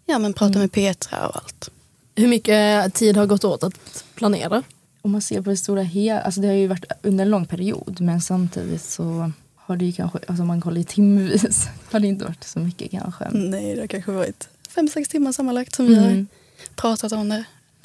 ja, 0.06 0.20
men 0.20 0.34
prata 0.34 0.50
Mm. 0.50 0.60
med 0.62 0.72
Petra 0.72 1.28
och 1.28 1.36
allt. 1.36 1.70
Hur 2.16 2.28
mycket 2.28 2.94
tid 2.94 3.18
har 3.18 3.26
gått 3.26 3.44
åt 3.44 3.64
att 3.64 4.04
planera? 4.16 4.64
Om 5.02 5.12
man 5.12 5.22
ser 5.22 5.42
på 5.42 5.50
det 5.50 5.58
stora 5.58 5.82
hela, 5.82 6.22
alltså 6.22 6.42
det 6.42 6.48
har 6.48 6.56
ju 6.56 6.68
varit 6.68 6.86
under 7.02 7.26
en 7.26 7.30
lång 7.32 7.46
period 7.46 8.02
men 8.02 8.22
samtidigt 8.22 8.84
så 8.84 9.32
har 9.56 9.76
det 9.78 9.86
ju 9.86 9.92
kanske, 9.94 10.20
alltså 10.28 10.42
om 10.42 10.48
man 10.48 10.62
kollar 10.62 10.82
i 10.82 10.84
timvis, 10.84 11.68
har 11.92 12.00
det 12.00 12.08
inte 12.08 12.26
varit 12.26 12.44
så 12.44 12.60
mycket 12.60 12.92
kanske. 12.92 13.30
Nej, 13.32 13.76
det 13.76 13.82
har 13.82 13.88
kanske 13.88 14.12
varit 14.12 14.50
fem, 14.70 14.88
sex 14.88 15.10
timmar 15.10 15.32
sammanlagt 15.32 15.76
som 15.76 15.86
vi 15.88 15.96
har 15.96 16.08
Mm. 16.08 16.28
pratat 16.76 17.12
om 17.12 17.30
det. 17.30 17.44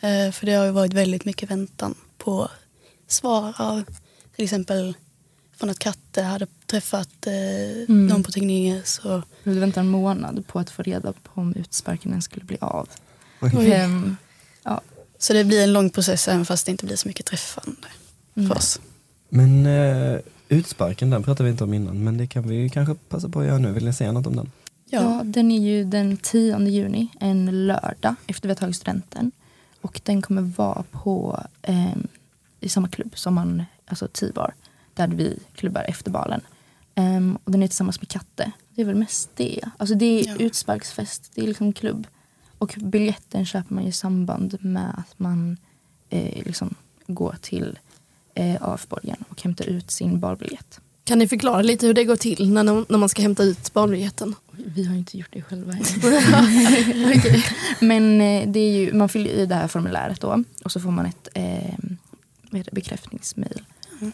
Eh, 0.08 0.32
för 0.32 0.46
det 0.46 0.52
har 0.54 0.64
ju 0.64 0.70
varit 0.70 0.92
väldigt 0.92 1.24
mycket 1.24 1.50
väntan 1.50 1.94
på 2.18 2.48
svar 3.08 3.54
av 3.58 3.82
till 4.36 4.44
exempel 4.44 4.94
från 5.62 5.70
att 5.70 5.78
Katte 5.78 6.22
hade 6.22 6.46
träffat 6.66 7.26
eh, 7.26 7.32
Mm. 7.88 8.06
någon 8.06 8.22
på 8.22 8.30
Tegnérs. 8.30 8.98
Och, 8.98 9.22
Vi 9.42 9.58
väntade 9.58 9.80
en 9.86 9.90
månad 9.90 10.46
på 10.46 10.58
att 10.58 10.70
få 10.70 10.82
reda 10.82 11.12
på 11.12 11.30
om 11.40 11.54
utsparkningen 11.54 12.22
skulle 12.22 12.44
bli 12.46 12.56
av. 12.60 12.88
Ehm, 13.60 14.16
ja. 14.64 14.80
så 15.18 15.32
det 15.32 15.44
blir 15.44 15.62
en 15.64 15.72
lång 15.72 15.90
process 15.90 16.28
även 16.28 16.44
fast 16.44 16.66
det 16.66 16.72
inte 16.72 16.86
blir 16.86 16.96
så 16.96 17.08
mycket 17.08 17.26
träffande 17.26 17.88
Mm. 18.36 18.48
för 18.48 18.56
oss. 18.56 18.80
Men 19.28 19.66
eh, 19.66 20.18
utsparken, 20.48 21.10
den 21.10 21.22
pratade 21.22 21.44
vi 21.44 21.50
inte 21.50 21.64
om 21.64 21.74
innan, 21.74 22.04
men 22.04 22.18
det 22.18 22.26
kan 22.26 22.48
vi 22.48 22.68
kanske 22.70 22.94
passa 23.08 23.28
på 23.28 23.40
att 23.40 23.46
göra 23.46 23.58
nu. 23.58 23.72
Vill 23.72 23.84
ni 23.84 23.92
säga 23.92 24.12
något 24.12 24.26
om 24.26 24.36
den? 24.36 24.50
Ja. 24.90 25.20
den 25.24 25.50
är 25.52 25.60
ju 25.60 25.84
den 25.84 26.16
10 26.16 26.58
juni, 26.68 27.08
en 27.20 27.66
lördag 27.66 28.14
efter 28.26 28.48
vi 28.48 28.50
har 28.54 28.56
tagit 28.56 28.76
studenten. 28.76 29.32
Och 29.80 30.00
den 30.04 30.22
kommer 30.22 30.42
vara 30.42 30.84
på 30.90 31.42
ehm, 31.62 32.06
i 32.60 32.68
samma 32.68 32.88
klubb 32.88 33.12
som 33.18 33.34
man, 33.34 33.64
alltså 33.86 34.08
T-bar, 34.08 34.54
där 34.94 35.08
vi 35.08 35.38
klubbar 35.54 35.84
efter 35.88 36.10
balen. 36.10 36.40
Ehm, 36.94 37.38
och 37.44 37.52
den 37.52 37.62
är 37.62 37.66
tillsammans 37.68 38.00
med 38.00 38.08
Katte. 38.08 38.52
Det 38.74 38.82
är 38.82 38.86
väl 38.86 38.94
mest 38.94 39.30
det. 39.36 39.60
Alltså 39.76 39.94
det 39.94 40.20
är 40.20 40.26
Ja. 40.28 40.36
utsparksfest, 40.36 41.30
det 41.34 41.42
är 41.42 41.46
liksom 41.46 41.72
klubb. 41.72 42.06
Och 42.58 42.74
biljetten 42.78 43.46
köper 43.46 43.74
man 43.74 43.84
i 43.84 43.92
samband 43.92 44.58
med 44.60 44.94
att 44.98 45.18
man 45.18 45.56
eh, 46.10 46.42
liksom 46.46 46.74
går 47.06 47.36
till 47.40 47.78
eh, 48.34 48.56
AF-borgen 48.62 49.24
och 49.28 49.42
hämtar 49.42 49.64
ut 49.64 49.90
sin 49.90 50.20
balbiljett. 50.20 50.80
Kan 51.04 51.18
ni 51.18 51.28
förklara 51.28 51.62
lite 51.62 51.86
hur 51.86 51.94
det 51.94 52.04
går 52.04 52.16
till 52.16 52.50
när, 52.52 52.62
när 52.92 52.98
man 52.98 53.08
ska 53.08 53.22
hämta 53.22 53.42
ut 53.42 53.72
balbiljetten? 53.72 54.34
Vi 54.52 54.84
har 54.84 54.94
inte 54.94 55.18
gjort 55.18 55.28
det 55.32 55.42
själva 55.42 55.72
än. 55.72 55.80
Okej. 57.18 57.44
Men 57.80 58.20
eh, 58.20 58.48
det 58.50 58.60
är 58.60 58.70
ju, 58.72 58.92
man 58.92 59.08
fyller 59.08 59.30
i 59.30 59.46
det 59.46 59.54
här 59.54 59.68
formuläret 59.68 60.20
då 60.20 60.44
och 60.64 60.72
så 60.72 60.80
får 60.80 60.90
man 60.90 61.06
ett 61.06 61.28
eh, 61.34 61.74
bekräftningsmail. 62.72 63.62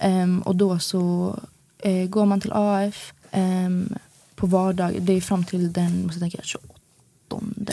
Ehm, 0.00 0.42
och 0.42 0.56
då 0.56 0.78
så 0.78 1.34
eh, 1.78 2.08
går 2.08 2.26
man 2.26 2.40
till 2.40 2.52
AF 2.52 3.12
ehm, 3.30 3.94
på 4.34 4.46
vardag, 4.46 5.02
det 5.02 5.12
är 5.12 5.20
fram 5.20 5.44
till 5.44 5.72
den 5.72 6.02
måste 6.06 6.20
jag 6.20 6.32
tänka, 6.32 6.42
28 6.42 6.74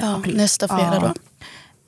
Ja, 0.01 0.15
april. 0.15 0.37
nästa 0.37 0.67
fredag 0.67 0.99
då. 0.99 1.13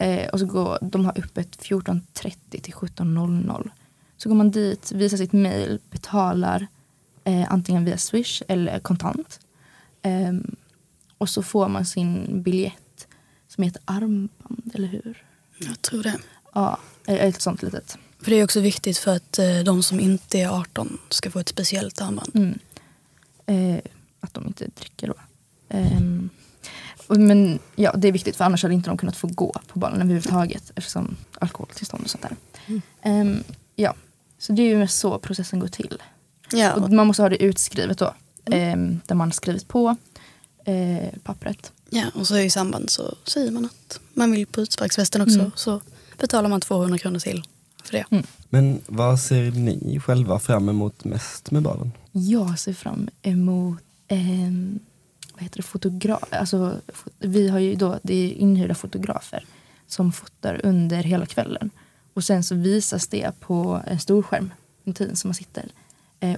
Eh, 0.05 0.29
och 0.29 0.39
så 0.39 0.45
går, 0.45 0.77
de 0.81 1.05
har 1.05 1.19
öppet 1.19 1.57
14.30 1.57 2.33
till 2.61 2.73
17.00. 2.73 3.69
Så 4.17 4.29
går 4.29 4.35
man 4.35 4.51
dit, 4.51 4.91
visar 4.91 5.17
sitt 5.17 5.33
mail, 5.33 5.79
betalar 5.91 6.67
eh, 7.23 7.53
antingen 7.53 7.85
via 7.85 7.97
swish 7.97 8.41
eller 8.47 8.79
kontant. 8.79 9.39
Ehm, 10.01 10.55
och 11.17 11.29
så 11.29 11.43
får 11.43 11.67
man 11.67 11.85
sin 11.85 12.41
biljett 12.43 13.07
som 13.47 13.63
heter 13.63 13.81
armband, 13.85 14.71
eller 14.73 14.87
hur? 14.87 15.23
Jag 15.59 15.81
tror 15.81 16.03
det. 16.03 16.17
Ja, 16.53 16.79
eh, 17.07 17.15
ett 17.15 17.41
sånt 17.41 17.61
litet. 17.61 17.97
För 18.21 18.31
det 18.31 18.37
är 18.39 18.43
också 18.43 18.59
viktigt 18.59 18.97
för 18.97 19.15
att 19.15 19.39
eh, 19.39 19.59
de 19.65 19.83
som 19.83 19.99
inte 19.99 20.39
är 20.39 20.49
18 20.49 20.97
ska 21.09 21.31
få 21.31 21.39
ett 21.39 21.49
speciellt 21.49 22.01
armband. 22.01 22.31
Mm. 22.35 22.59
Eh, 23.45 23.81
att 24.19 24.33
de 24.33 24.47
inte 24.47 24.67
dricker 24.79 25.07
då. 25.07 25.13
Och- 27.07 27.19
men 27.19 27.59
ja, 27.75 27.93
det 27.97 28.07
är 28.07 28.11
viktigt 28.11 28.35
för 28.35 28.45
annars 28.45 28.63
hade 28.63 28.73
inte 28.75 28.89
de 28.89 28.97
kunnat 28.97 29.15
få 29.17 29.27
gå 29.27 29.55
på 29.67 29.79
balen 29.79 30.01
överhuvudtaget 30.01 30.71
eftersom 30.75 31.15
alkoholtillstånd 31.39 32.03
och 32.03 32.09
sånt 32.09 32.23
där. 32.23 32.35
Ehm, 33.01 33.43
ja, 33.75 33.93
så 34.39 34.53
det 34.53 34.61
är 34.61 34.65
ju 34.67 34.77
mest 34.77 34.99
så 34.99 35.19
processen 35.19 35.59
går 35.59 35.67
till. 35.67 36.01
Ja, 36.51 36.73
Och 36.73 36.89
man 36.91 37.07
måste 37.07 37.21
ha 37.21 37.29
det 37.29 37.43
utskrivet 37.43 37.97
då. 37.97 38.13
ehm, 38.45 38.99
där 39.05 39.15
man 39.15 39.31
skrivit 39.31 39.67
på 39.67 39.95
eh, 40.65 41.19
pappret. 41.23 41.71
ja, 41.89 42.03
och 42.15 42.27
så 42.27 42.37
i 42.37 42.49
samband 42.49 42.89
så 42.89 43.15
säger 43.23 43.51
man 43.51 43.65
att 43.65 43.99
man 44.13 44.31
vill 44.31 44.45
på 44.47 44.61
utsparksfesten 44.61 45.21
också. 45.21 45.39
Mm. 45.39 45.51
Så 45.55 45.81
betalar 46.17 46.49
man 46.49 46.61
200 46.61 46.97
kronor 46.97 47.19
till 47.19 47.43
för 47.89 47.97
det. 47.97 48.23
Men 48.49 48.81
vad 48.87 49.19
ser 49.19 49.51
ni 49.51 49.99
själva 49.99 50.39
fram 50.39 50.69
emot 50.69 51.03
mest 51.03 51.51
med 51.51 51.63
balen? 51.63 51.91
Jag 52.11 52.59
ser 52.59 52.73
fram 52.73 53.09
emot 53.21 53.83
ehm, 54.07 54.79
vad 55.33 55.43
heter 55.43 55.57
det, 55.57 55.63
fotograf. 55.63 56.23
Alltså, 56.29 56.75
vi 57.19 57.49
har 57.49 57.59
ju 57.59 57.75
då, 57.75 57.99
det 58.03 58.13
är 58.13 58.33
inhyrda 58.33 58.75
fotografer 58.75 59.45
som 59.87 60.11
fotar 60.11 60.61
under 60.63 61.03
hela 61.03 61.25
kvällen. 61.25 61.69
Och 62.13 62.23
sen 62.23 62.43
så 62.43 62.55
visas 62.55 63.07
det 63.07 63.39
på 63.39 63.81
en 63.87 63.99
stor 63.99 64.23
skärm 64.23 64.51
en 64.87 64.93
tid 64.93 65.17
som 65.17 65.27
man 65.27 65.35
sitter 65.35 65.63
eh, 65.63 65.69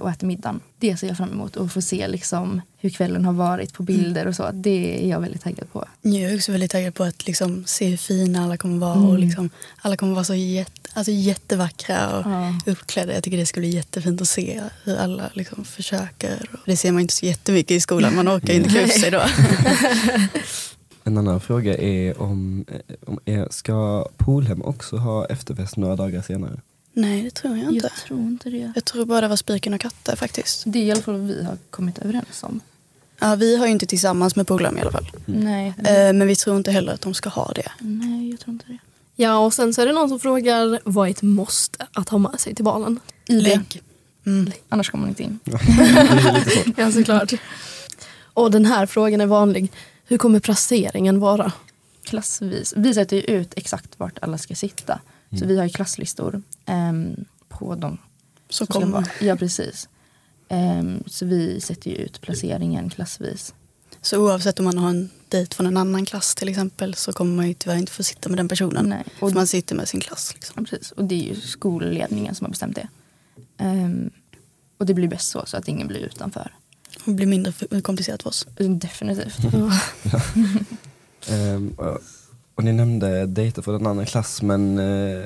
och 0.00 0.10
äter 0.10 0.26
middagen. 0.26 0.60
Det 0.78 0.96
ser 0.96 1.08
jag 1.08 1.16
fram 1.16 1.30
emot 1.32 1.56
och 1.56 1.72
få 1.72 1.80
se 1.82 2.08
liksom 2.08 2.60
hur 2.78 2.90
kvällen 2.90 3.24
har 3.24 3.32
varit 3.32 3.72
på 3.74 3.82
bilder 3.82 4.26
och 4.26 4.36
så. 4.36 4.50
Det 4.54 5.04
är 5.04 5.08
jag 5.10 5.20
väldigt 5.20 5.42
taggad 5.42 5.72
på. 5.72 5.84
Jag 6.00 6.14
är 6.32 6.36
också 6.36 6.52
väldigt 6.52 6.70
taggad 6.70 6.94
på 6.94 7.04
att 7.04 7.26
liksom 7.26 7.64
se 7.66 7.88
hur 7.88 7.96
fina 7.96 8.44
alla 8.44 8.56
kommer 8.56 8.78
vara. 8.78 8.94
Mm. 8.94 9.08
Och 9.08 9.18
liksom, 9.18 9.50
alla 9.80 9.96
kommer 9.96 10.14
vara 10.14 10.24
så 10.24 10.34
jätte, 10.34 10.90
alltså 10.94 11.12
jättevackra 11.12 12.18
och 12.18 12.30
Ja. 12.30 12.54
uppklädda. 12.66 13.14
Jag 13.14 13.22
tycker 13.24 13.38
det 13.38 13.46
ska 13.46 13.60
bli 13.60 13.68
jättefint 13.70 14.20
att 14.20 14.28
se 14.28 14.62
hur 14.84 14.96
alla 14.96 15.30
liksom 15.34 15.64
försöker. 15.64 16.48
Det 16.66 16.76
ser 16.76 16.92
man 16.92 17.00
inte 17.02 17.14
så 17.14 17.26
jättemycket 17.26 17.70
i 17.70 17.80
skolan. 17.80 18.16
Man 18.16 18.28
orkar 18.28 18.54
inte 18.54 18.68
klä 18.70 18.84
upp 18.84 18.90
sig 18.90 19.10
då. 19.10 19.22
En 21.04 21.18
annan 21.18 21.40
fråga 21.40 21.78
är 21.78 22.22
om, 22.22 22.64
eh, 22.68 22.94
om 23.06 23.18
er, 23.24 23.48
ska 23.50 24.06
Polhem 24.16 24.62
också 24.62 24.96
ha 24.96 25.26
efterfest 25.26 25.76
några 25.76 25.96
dagar 25.96 26.22
senare? 26.22 26.60
Nej, 26.92 27.22
det 27.22 27.30
tror 27.30 27.56
jag 27.58 27.72
inte. 27.72 27.86
Jag 27.86 27.96
tror 28.06 28.20
inte 28.20 28.50
det. 28.50 28.72
Jag 28.74 28.84
tror 28.84 29.04
bara 29.04 29.20
det 29.20 29.28
var 29.28 29.36
spiken 29.36 29.74
och 29.74 29.80
katter 29.80 30.16
faktiskt. 30.16 30.62
Det 30.66 30.78
är 30.78 30.82
i 30.82 30.90
alla 30.92 31.02
fall 31.02 31.14
vad 31.16 31.26
vi 31.26 31.44
har 31.44 31.56
kommit 31.70 31.98
överens 31.98 32.42
om. 32.42 32.60
Ja, 33.18 33.34
vi 33.34 33.56
har 33.56 33.66
ju 33.66 33.72
inte 33.72 33.86
tillsammans 33.86 34.36
med 34.36 34.46
polaren 34.46 34.78
i 34.78 34.80
alla 34.80 34.92
fall. 34.92 35.10
Nej, 35.26 35.74
Eh, 35.78 36.12
men 36.12 36.26
vi 36.26 36.36
tror 36.36 36.56
inte 36.56 36.70
heller 36.70 36.92
att 36.92 37.00
de 37.00 37.14
ska 37.14 37.28
ha 37.28 37.52
det. 37.52 37.70
nej, 37.78 38.30
jag 38.30 38.40
tror 38.40 38.52
inte 38.52 38.64
det. 38.68 38.78
Ja, 39.16 39.38
och 39.38 39.54
sen 39.54 39.74
så 39.74 39.82
är 39.82 39.86
det 39.86 39.92
någon 39.92 40.08
som 40.08 40.20
frågar 40.20 40.80
vad 40.84 41.06
är 41.06 41.10
ett 41.10 41.22
måste 41.22 41.86
att 41.92 42.08
ha 42.08 42.18
med 42.18 42.40
sig 42.40 42.54
till 42.54 42.64
balen? 42.64 43.00
ID. 43.26 43.42
Lägg. 43.42 43.82
Mm. 44.26 44.52
Annars 44.68 44.90
kommer 44.90 45.02
man 45.02 45.08
inte 45.08 45.22
in. 45.22 45.38
Ja, 46.76 46.92
såklart. 46.92 47.32
Och 48.34 48.50
den 48.50 48.66
här 48.66 48.86
frågan 48.86 49.20
är 49.20 49.26
vanlig. 49.26 49.72
Hur 50.06 50.18
kommer 50.18 50.40
placeringen 50.40 51.20
vara? 51.20 51.52
klassvis. 52.02 52.74
Vi 52.76 52.94
sätter 52.94 53.16
ju 53.16 53.22
ut 53.22 53.52
exakt 53.56 53.88
vart 53.96 54.18
alla 54.22 54.38
ska 54.38 54.54
sitta. 54.54 55.00
Så 55.38 55.46
vi 55.46 55.56
har 55.56 55.64
ju 55.64 55.70
klasslistor 55.70 56.42
ehm, 56.66 57.24
på 57.48 57.74
dem. 57.74 57.98
Så 58.48 58.66
kommer. 58.66 59.12
Ja, 59.20 59.36
precis. 59.36 59.88
Ehm, 60.48 61.02
så 61.06 61.26
vi 61.26 61.60
sätter 61.60 61.90
ju 61.90 61.96
ut 61.96 62.20
placeringen 62.20 62.90
klassvis. 62.90 63.54
Så 64.02 64.18
oavsett 64.18 64.58
om 64.58 64.64
man 64.64 64.78
har 64.78 64.90
en 64.90 65.10
dejt 65.28 65.56
från 65.56 65.66
en 65.66 65.76
annan 65.76 66.04
klass 66.04 66.34
till 66.34 66.48
exempel 66.48 66.94
så 66.94 67.12
kommer 67.12 67.36
man 67.36 67.48
ju 67.48 67.54
tyvärr 67.54 67.76
inte 67.76 67.92
få 67.92 68.02
sitta 68.02 68.28
med 68.28 68.38
den 68.38 68.48
personen. 68.48 68.88
Nej. 68.88 69.04
För 69.18 69.26
Och, 69.26 69.32
man 69.32 69.46
sitter 69.46 69.74
med 69.74 69.88
sin 69.88 70.00
klass. 70.00 70.34
Liksom. 70.34 70.54
ja, 70.56 70.64
precis. 70.70 70.92
och 70.92 71.04
det 71.04 71.14
är 71.14 71.34
ju 71.34 71.40
skolledningen 71.40 72.34
som 72.34 72.44
har 72.44 72.50
bestämt 72.50 72.76
det. 72.76 72.88
Ehm, 73.58 74.10
och 74.78 74.86
det 74.86 74.94
blir 74.94 75.08
bäst 75.08 75.30
så, 75.30 75.46
så 75.46 75.56
att 75.56 75.68
ingen 75.68 75.88
blir 75.88 76.00
utanför. 76.00 76.54
Det 77.04 77.12
blir 77.12 77.26
mindre 77.26 77.80
komplicerat 77.82 78.22
för 78.22 78.30
oss. 78.30 78.46
Definitivt. 78.56 79.38
Ehm, 81.28 81.74
och, 81.76 81.98
och 82.60 82.64
ni 82.64 82.72
nämnde 82.72 83.26
dejter 83.26 83.62
från 83.62 83.74
en 83.74 83.86
annan 83.86 84.06
klass 84.06 84.42
men 84.42 84.78
eh, 84.78 85.24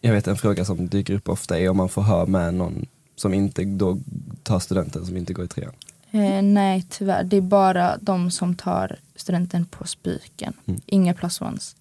jag 0.00 0.12
vet 0.12 0.26
en 0.26 0.36
fråga 0.36 0.64
som 0.64 0.88
dyker 0.88 1.14
upp 1.14 1.28
ofta 1.28 1.58
är 1.58 1.68
om 1.68 1.76
man 1.76 1.88
får 1.88 2.02
ha 2.02 2.26
med 2.26 2.54
någon 2.54 2.86
som 3.16 3.34
inte 3.34 3.64
då 3.64 3.98
tar 4.42 4.58
studenten, 4.58 5.06
som 5.06 5.16
inte 5.16 5.32
går 5.32 5.44
i 5.44 5.48
trean. 5.48 5.72
Eh, 6.10 6.42
nej, 6.42 6.86
tyvärr. 6.90 7.24
Det 7.24 7.36
är 7.36 7.40
bara 7.40 7.96
de 8.00 8.30
som 8.30 8.54
tar 8.54 8.96
studenten 9.16 9.64
på 9.64 9.86
Spiken. 9.86 10.52
Mm. 10.66 10.80
Inga 10.86 11.14
plus 11.14 11.40
ones. 11.40 11.76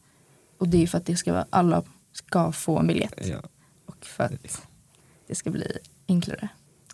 Och 0.57 0.67
det 0.67 0.83
är 0.83 0.87
för 0.87 0.97
att 0.97 1.05
det 1.05 1.15
ska 1.15 1.33
vara, 1.33 1.45
alla 1.49 1.83
ska 2.13 2.51
få 2.51 2.79
en 2.79 2.87
biljett. 2.87 3.27
Ja. 3.27 3.41
Och 3.85 4.05
för 4.05 4.23
att 4.23 4.61
det 5.27 5.35
ska 5.35 5.49
bli 5.49 5.77
enklare. 6.07 6.49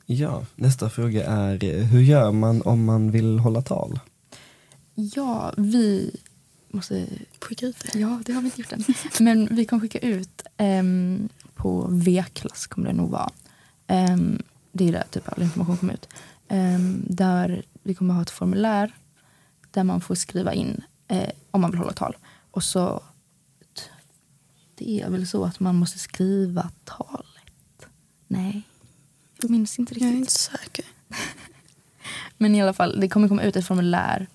ja, 0.05 0.45
nästa 0.55 0.89
fråga 0.89 1.25
är 1.25 1.83
hur 1.83 2.01
gör 2.01 2.31
man 2.31 2.61
om 2.61 2.85
man 2.85 3.11
vill 3.11 3.39
hålla 3.39 3.61
tal? 3.61 3.99
Ja, 4.95 5.53
vi 5.57 6.15
måste... 6.69 7.07
Skicka 7.41 7.65
ut 7.65 7.79
det. 7.79 7.99
Ja, 7.99 8.21
det 8.25 8.33
har 8.33 8.41
vi 8.41 8.45
inte 8.47 8.61
gjort 8.61 8.71
än. 8.73 8.83
Men 9.25 9.55
vi 9.55 9.65
kommer 9.65 9.81
skicka 9.81 9.99
ut 9.99 10.41
ehm, 10.57 11.29
på 11.55 11.87
V-klass 11.91 12.67
kommer 12.67 12.87
det 12.87 12.93
nog 12.93 13.09
vara. 13.09 13.31
Ehm, 13.87 14.41
det 14.71 14.87
är 14.87 14.91
där 14.91 15.03
typ 15.11 15.29
all 15.33 15.43
information 15.43 15.77
kommer 15.77 15.93
ut. 15.93 16.09
Ehm, 16.47 17.05
där 17.09 17.63
vi 17.83 17.95
kommer 17.95 18.13
ha 18.13 18.21
ett 18.21 18.29
formulär 18.29 18.95
där 19.71 19.83
man 19.83 20.01
får 20.01 20.15
skriva 20.15 20.53
in 20.53 20.81
eh, 21.07 21.29
om 21.51 21.61
man 21.61 21.71
vill 21.71 21.79
hålla 21.79 21.93
tal. 21.93 22.17
Och 22.51 22.63
så 22.63 23.03
det 24.75 25.01
är 25.01 25.09
väl 25.09 25.27
så 25.27 25.43
att 25.45 25.59
man 25.59 25.75
måste 25.75 25.99
skriva 25.99 26.69
talet. 26.83 27.87
Nej, 28.27 28.61
jag 29.41 29.49
minns 29.51 29.79
inte 29.79 29.93
Jag 29.93 30.01
är 30.01 30.05
riktigt. 30.05 30.19
inte 30.19 30.31
säker. 30.31 30.85
Men 32.37 32.55
i 32.55 32.61
alla 32.61 32.73
fall, 32.73 32.99
det 32.99 33.09
kommer 33.09 33.27
komma 33.27 33.43
ut 33.43 33.55
ett 33.55 33.67
formulär 33.67 34.27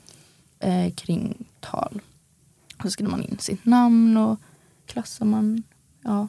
eh, 0.59 0.95
kring 0.95 1.45
tal. 1.61 2.01
Så 2.83 2.91
skriver 2.91 3.11
man 3.11 3.23
in 3.23 3.39
sitt 3.39 3.65
namn 3.65 4.17
och 4.17 4.41
klassar 4.87 5.25
man. 5.27 5.63
Ja. 6.03 6.29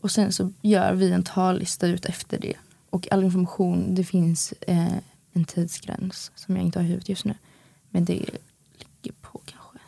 Och 0.00 0.10
sen 0.10 0.32
så 0.32 0.52
gör 0.62 0.92
vi 0.94 1.12
en 1.12 1.22
tallista 1.22 1.86
ut 1.86 2.04
efter 2.04 2.38
det. 2.38 2.54
Och 2.90 3.12
all 3.12 3.24
information, 3.24 3.94
det 3.94 4.04
finns 4.04 4.52
eh, 4.60 4.94
en 5.32 5.44
tidsgräns 5.44 6.30
som 6.34 6.56
jag 6.56 6.64
inte 6.64 6.78
har 6.78 6.84
i 6.84 6.88
huvudet 6.88 7.08
just 7.08 7.24
nu. 7.24 7.34
Men 7.90 8.04
det 8.04 8.12
ligger 8.14 9.12
på 9.20 9.40
kanske 9.44 9.78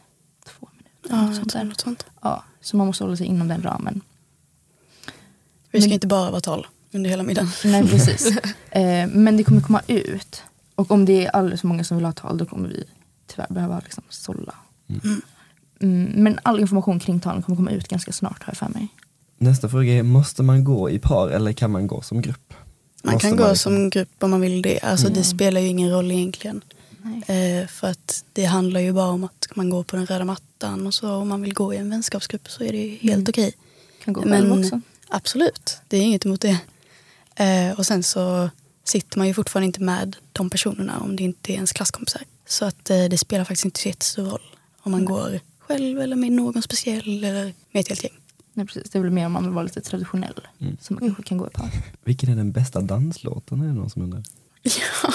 två 0.45 0.69
minuter. 0.73 1.11
Ja, 1.11 1.27
något 1.27 1.37
sånt 1.37 1.53
där. 1.53 1.65
något 1.65 1.81
sånt. 1.81 2.07
Ja, 2.23 2.45
så 2.61 2.77
man 2.77 2.87
måste 2.87 3.05
hålla 3.05 3.17
sig 3.17 3.27
inom 3.27 3.49
den 3.49 3.63
ramen. 3.63 4.01
Vi 5.71 5.81
ska 5.81 5.89
Men- 5.89 5.93
inte 5.95 6.07
bara 6.07 6.31
vara 6.31 6.41
tal 6.41 6.67
under 6.93 7.11
hela 7.11 7.23
middagen. 7.23 7.49
Nej, 7.65 7.89
precis. 7.89 8.37
eh, 8.71 9.07
men 9.09 9.37
det 9.37 9.45
kommer 9.45 9.61
komma 9.61 9.83
ut. 9.87 10.43
Och 10.75 10.91
om 10.91 11.05
det 11.05 11.27
är 11.27 11.31
alldeles 11.31 11.61
för 11.61 11.69
många 11.69 11.85
som 11.85 11.97
vill 11.97 12.05
ha 12.07 12.13
tal 12.13 12.39
då 12.39 12.47
kommer 12.47 12.69
vi 12.69 12.85
tyvärr 13.27 13.47
behöva 13.51 13.81
liksom 13.81 14.05
sålla. 14.09 14.55
Mm, 14.89 15.23
men 15.89 16.39
all 16.43 16.61
information 16.61 17.01
kring 17.01 17.21
talen 17.21 17.43
kommer 17.43 17.57
komma 17.57 17.71
ut 17.71 17.89
ganska 17.89 18.13
snart 18.13 18.43
har 18.43 18.51
jag 18.51 18.57
för 18.57 18.69
mig. 18.69 18.89
Nästa 19.39 19.69
fråga 19.69 19.93
är, 19.93 20.03
måste 20.03 20.43
man 20.43 20.65
gå 20.65 20.91
i 20.91 20.99
par 20.99 21.29
eller 21.29 21.53
kan 21.53 21.71
man 21.71 21.87
gå 21.87 22.03
som 22.03 22.23
grupp? 22.23 22.55
Man 23.03 23.15
Måste 23.15 23.29
kan 23.29 23.37
gå 23.37 23.49
liksom- 23.49 23.73
som 23.73 23.91
grupp 23.91 24.23
om 24.23 24.31
man 24.31 24.41
vill 24.41 24.63
det. 24.63 24.81
Alltså 24.81 25.09
det 25.09 25.25
spelar 25.25 25.61
ju 25.61 25.69
ingen 25.69 25.91
roll 25.91 26.11
egentligen. 26.11 26.65
Eh, 27.27 27.67
för 27.69 27.89
att 27.91 28.25
det 28.33 28.45
handlar 28.45 28.81
ju 28.81 28.93
bara 28.93 29.09
om 29.09 29.25
att 29.25 29.49
man 29.55 29.71
går 29.71 29.83
på 29.85 29.97
den 29.97 30.07
röda 30.07 30.25
mattan 30.25 30.87
och 30.87 30.95
så 30.95 31.15
om 31.15 31.29
man 31.29 31.43
vill 31.43 31.55
gå 31.55 31.75
i 31.75 31.77
en 31.77 31.91
vänskapsgrupp 31.91 32.51
så 32.51 32.65
är 32.65 32.73
det 32.73 32.79
ju 32.79 32.97
helt 32.97 33.29
okej. 33.29 33.53
Kan 34.05 34.15
gå 34.15 34.21
Men- 34.25 34.53
också. 34.65 34.81
Absolut, 35.09 35.79
det 35.89 35.97
är 35.97 36.03
inget 36.03 36.25
emot 36.27 36.41
det. 36.41 36.59
Eh, 37.37 37.79
och 37.79 37.87
sen 37.87 38.03
så 38.03 38.51
sitter 38.85 39.19
man 39.19 39.27
ju 39.27 39.35
fortfarande 39.35 39.67
inte 39.67 39.83
med 39.83 40.17
de 40.33 40.51
personerna 40.51 40.99
om 41.01 41.17
det 41.17 41.23
inte 41.23 41.53
är 41.53 41.55
ens 41.55 41.73
klasskompisar. 41.73 42.23
Så 42.47 42.65
att 42.65 42.91
eh, 42.91 43.05
det 43.05 43.19
spelar 43.19 43.45
faktiskt 43.45 43.65
inte 43.65 43.81
så 43.81 43.89
jättestor 43.89 44.23
roll 44.25 44.43
om 44.83 44.93
man 44.93 45.05
går 45.05 45.41
själv 45.67 46.01
eller 46.01 46.17
med 46.17 46.33
någon 46.33 46.63
speciell 46.63 47.25
eller 47.25 47.45
med 47.73 47.81
ett 47.81 47.89
helt 47.89 48.05
gäng. 48.05 48.13
Nej, 48.53 48.67
precis. 48.67 48.91
Det 48.91 48.99
är 48.99 49.03
väl 49.03 49.11
mer 49.11 49.27
om 49.27 49.33
man 49.33 49.43
vill 49.45 49.53
vara 49.53 49.65
lite 49.65 49.81
traditionell. 49.81 50.41
Mm. 50.59 50.77
Så 50.81 50.93
man 50.95 51.01
kanske 51.01 51.23
kan 51.23 51.39
gå 51.39 51.47
ett 51.47 51.53
par. 51.53 51.71
Vilken 52.05 52.31
är 52.31 52.37
den 52.37 52.53
bästa 52.53 52.81
danslåten? 52.81 53.61
Är 53.61 53.67
det 53.67 53.73
någon 53.73 53.91
som 53.91 54.03
undrar? 54.03 54.23
Ja. 55.03 55.13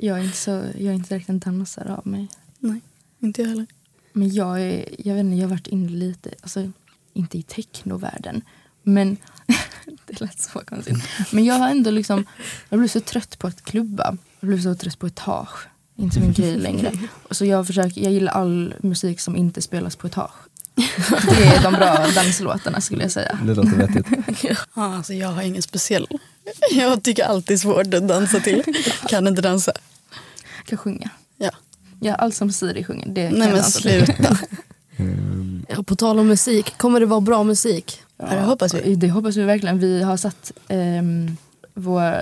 Jag 0.00 0.18
är 0.18 0.24
inte, 0.24 0.36
så, 0.36 0.50
jag 0.50 0.80
är 0.80 0.92
inte 0.92 1.14
direkt 1.14 1.28
en 1.28 1.38
dansare 1.38 1.96
av 1.96 2.06
mig. 2.06 2.28
Nej, 2.58 2.80
inte 3.18 3.42
jag 3.42 3.48
heller. 3.48 3.66
Men 4.12 4.34
jag, 4.34 4.62
är, 4.62 4.88
jag 4.98 5.14
vet 5.14 5.20
inte, 5.20 5.36
jag 5.36 5.48
har 5.48 5.50
varit 5.50 5.66
inne 5.66 5.88
lite, 5.88 6.30
alltså 6.42 6.70
inte 7.12 7.38
i 7.38 7.42
technovärlden. 7.42 8.42
Men 8.82 9.16
det 10.06 10.20
lät 10.20 10.40
så 10.40 10.58
konstigt. 10.58 10.96
Men 11.32 11.44
jag 11.44 11.54
har 11.54 11.68
ändå 11.68 11.90
liksom, 11.90 12.26
jag 12.68 12.78
blev 12.78 12.88
så 12.88 13.00
trött 13.00 13.38
på 13.38 13.46
att 13.46 13.62
klubba. 13.62 14.16
Jag 14.40 14.48
blev 14.48 14.62
så 14.62 14.74
trött 14.74 14.98
på 14.98 15.06
etage. 15.06 15.68
Inte 15.98 16.20
min 16.20 16.32
grej 16.32 16.56
längre. 16.68 16.92
Så 17.30 17.44
jag, 17.44 17.66
försöker, 17.66 18.00
jag 18.02 18.12
gillar 18.12 18.32
all 18.32 18.74
musik 18.80 19.20
som 19.20 19.36
inte 19.36 19.62
spelas 19.62 19.96
på 19.96 20.06
etage. 20.06 20.30
Det 20.74 21.44
är 21.44 21.62
de 21.62 21.72
bra 21.74 22.06
danslåtarna 22.14 22.80
skulle 22.80 23.02
jag 23.02 23.10
säga. 23.12 23.38
Det 23.44 23.54
låter 23.54 23.76
vettigt. 23.76 24.06
Ja, 24.74 24.94
alltså 24.96 25.14
jag 25.14 25.28
har 25.28 25.42
ingen 25.42 25.62
speciell. 25.62 26.06
Jag 26.72 27.02
tycker 27.02 27.24
alltid 27.24 27.54
är 27.54 27.58
svårt 27.58 27.94
att 27.94 28.08
dansa 28.08 28.40
till. 28.40 28.62
Kan 29.08 29.26
inte 29.26 29.42
dansa. 29.42 29.72
Jag 30.58 30.66
kan 30.66 30.78
sjunga. 30.78 31.10
Ja. 31.36 31.50
Ja, 32.00 32.14
allt 32.14 32.34
som 32.34 32.52
Siri 32.52 32.84
sjunger. 32.84 33.08
Det 33.08 33.28
kan 33.30 33.38
Nej 33.38 33.48
jag 33.48 33.54
men 33.54 33.62
dansa 33.62 33.80
till. 33.80 34.06
sluta. 34.06 34.38
Ehm, 34.96 35.64
Ja, 35.68 35.82
på 35.82 35.96
tal 35.96 36.18
om 36.18 36.26
musik, 36.26 36.74
kommer 36.78 37.00
det 37.00 37.06
vara 37.06 37.20
bra 37.20 37.44
musik? 37.44 38.00
Ja, 38.16 38.26
det 38.26 38.40
hoppas 38.40 38.74
vi. 38.74 38.94
Det 38.94 39.10
hoppas 39.10 39.36
vi 39.36 39.42
verkligen. 39.42 39.78
Vi 39.78 40.02
har 40.02 40.16
satt 40.16 40.52
um, 40.68 41.36
vår, 41.74 42.14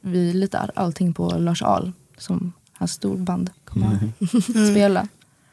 vi 0.00 0.32
litar 0.32 0.70
allting 0.74 1.12
på 1.14 1.28
Lars 1.30 1.62
Ahl 1.62 1.92
som 2.18 2.52
hans 2.78 2.92
storband 2.92 3.50
kommer 3.64 3.86
att 3.86 4.02
Mm. 4.34 4.70
spela. 4.72 5.08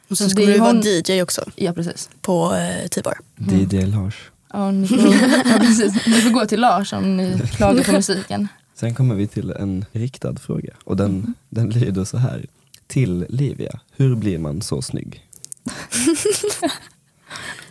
Och 0.09 0.17
sen 0.17 0.29
Så 0.29 0.39
är 0.41 0.47
du 0.47 0.57
vara 0.59 0.71
hon- 0.71 0.81
DJ 0.81 1.21
också 1.21 1.41
Ja 1.55 1.73
precis. 1.73 2.09
på 2.21 2.55
eh, 2.55 2.87
T-bar. 2.87 3.17
DJ 3.37 3.85
Lars. 3.85 4.15
Ja, 4.53 4.71
ni, 4.71 4.87
får, 4.87 4.97
ja, 5.45 5.57
precis. 5.59 6.05
ni 6.07 6.21
får 6.21 6.29
gå 6.29 6.45
till 6.45 6.59
Lars 6.61 6.93
om 6.93 7.17
ni 7.17 7.39
klagar 7.51 7.83
på 7.83 7.91
musiken. 7.91 8.47
Sen 8.75 8.95
kommer 8.95 9.15
vi 9.15 9.27
till 9.27 9.51
en 9.51 9.85
riktad 9.91 10.35
fråga 10.35 10.73
och 10.83 10.97
den, 10.97 11.33
den 11.49 11.69
lyder 11.69 12.03
så 12.05 12.17
här. 12.17 12.45
Till 12.87 13.25
Livia, 13.29 13.79
hur 13.95 14.15
blir 14.15 14.39
man 14.39 14.61
så 14.61 14.81
snygg? 14.81 15.21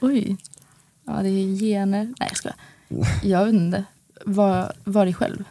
Oj. 0.01 0.37
Ja 1.07 1.13
det 1.23 1.29
är 1.29 1.57
gener. 1.59 2.05
Nej 2.05 2.29
jag 2.31 2.37
skojar. 2.37 2.57
Jag 3.23 3.45
vet 3.45 3.55
inte. 3.55 3.85
Var, 4.25 4.73
var 4.85 5.05
dig 5.05 5.15
själv. 5.15 5.45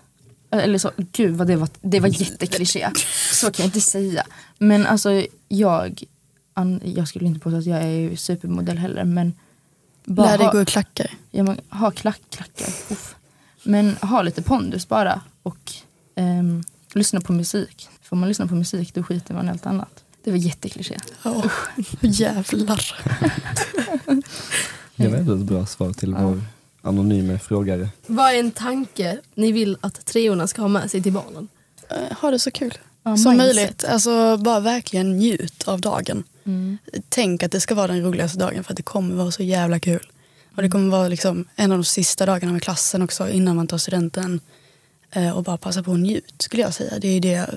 Eller 0.62 0.78
så, 0.78 0.92
gud 0.98 1.36
vad 1.36 1.48
det 1.48 1.56
var, 1.56 1.70
det 1.82 2.00
var 2.00 2.08
jättekliché. 2.22 2.92
Så 3.32 3.52
kan 3.52 3.64
jag 3.64 3.68
inte 3.68 3.82
säga. 3.82 4.24
Men 4.58 4.86
alltså 4.86 5.26
jag, 5.48 6.04
an, 6.54 6.82
jag 6.86 7.08
skulle 7.08 7.26
inte 7.26 7.40
påstå 7.40 7.58
att 7.58 7.66
jag 7.66 7.84
är 7.84 8.16
supermodell 8.16 8.78
heller 8.78 9.04
men 9.04 9.34
bara 10.06 10.28
Lär 10.32 10.38
dig 10.38 10.46
ha- 10.46 10.54
gå 10.54 10.62
i 10.62 10.66
klackar. 10.66 11.12
Ja, 11.32 11.44
men, 11.44 11.58
ha 11.70 11.92
klack, 11.92 12.22
klackar. 12.30 12.68
Uff. 12.68 13.16
Men 13.64 13.96
ha 14.02 14.22
lite 14.22 14.42
pondus 14.42 14.88
bara 14.88 15.22
och 15.44 15.72
ehm, 16.16 16.64
lyssna 16.94 17.22
på 17.22 17.34
musik. 17.34 17.90
Får 18.02 18.16
man 18.16 18.30
lyssna 18.30 18.48
på 18.48 18.56
musik 18.56 18.94
då 18.94 19.04
skiter 19.04 19.34
man 19.34 19.48
i 19.48 19.50
allt 19.50 19.66
annat. 19.66 20.04
Det 20.24 20.32
var 20.32 20.38
jättekliché. 20.38 20.98
Oh, 21.26 21.46
jävlar. 22.02 22.96
Det 24.96 25.08
var 25.08 25.18
ändå 25.18 25.34
ett 25.34 25.40
bra 25.40 25.66
svar 25.66 25.94
till 25.94 26.12
Ja. 26.12 26.22
vår 26.28 26.42
anonyma 26.84 27.40
frågare. 27.40 27.90
Vad 28.08 28.34
är 28.34 28.40
en 28.40 28.52
tanke 28.52 29.18
ni 29.36 29.52
vill 29.52 29.78
att 29.82 30.06
treorna 30.06 30.48
ska 30.48 30.62
ha 30.62 30.70
med 30.70 30.92
sig 30.92 31.04
till 31.04 31.12
balen? 31.14 31.48
Eh, 31.90 32.18
Ha 32.22 32.32
det 32.32 32.40
så 32.40 32.52
kul 32.52 32.78
Ja, 33.04 33.18
som 33.18 33.38
mindset. 33.38 33.56
möjligt. 33.56 33.84
Alltså 33.86 34.38
bara 34.38 34.60
verkligen 34.60 35.18
njut 35.18 35.64
av 35.68 35.82
dagen. 35.82 36.24
Mm. 36.46 36.78
Tänk 37.10 37.44
att 37.44 37.52
det 37.52 37.60
ska 37.60 37.76
vara 37.76 37.88
den 37.88 38.04
roligaste 38.04 38.40
dagen 38.40 38.64
för 38.64 38.74
att 38.74 38.78
det 38.78 38.84
kommer 38.84 39.16
vara 39.16 39.32
så 39.32 39.44
jävla 39.44 39.80
kul. 39.80 40.08
Och 40.56 40.62
det 40.62 40.70
kommer 40.70 40.90
vara 40.92 41.08
liksom 41.08 41.46
en 41.56 41.72
av 41.72 41.78
de 41.78 41.84
sista 41.84 42.26
dagarna 42.26 42.54
med 42.54 42.62
klassen 42.64 43.02
också 43.02 43.30
innan 43.30 43.56
man 43.56 43.68
tar 43.68 43.78
studenten. 43.78 44.40
Eh, 45.12 45.30
och 45.38 45.44
bara 45.44 45.58
passa 45.58 45.84
på 45.84 45.92
att 45.94 46.00
njut 46.00 46.34
skulle 46.38 46.62
jag 46.64 46.74
säga. 46.74 47.00
Det 47.00 47.08
är 47.08 47.20
det, 47.22 47.50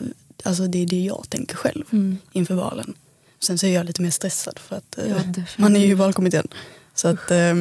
alltså 0.44 0.66
det, 0.66 0.78
är 0.82 0.86
det 0.86 1.00
jag 1.04 1.26
tänker 1.30 1.56
själv 1.56 1.84
Mm. 1.92 2.18
inför 2.32 2.54
valen. 2.54 2.94
Sen 3.40 3.58
så 3.58 3.66
är 3.66 3.74
jag 3.74 3.86
lite 3.86 4.02
mer 4.02 4.10
stressad 4.10 4.58
för 4.58 4.76
att 4.76 4.98
eh, 4.98 5.04
Ja, 5.10 5.42
man 5.56 5.76
är 5.76 5.80
ju 5.80 5.86
i 5.86 5.94
valkommittén. 5.94 6.48
Så 6.94 7.08
att, 7.08 7.30
eh, 7.30 7.54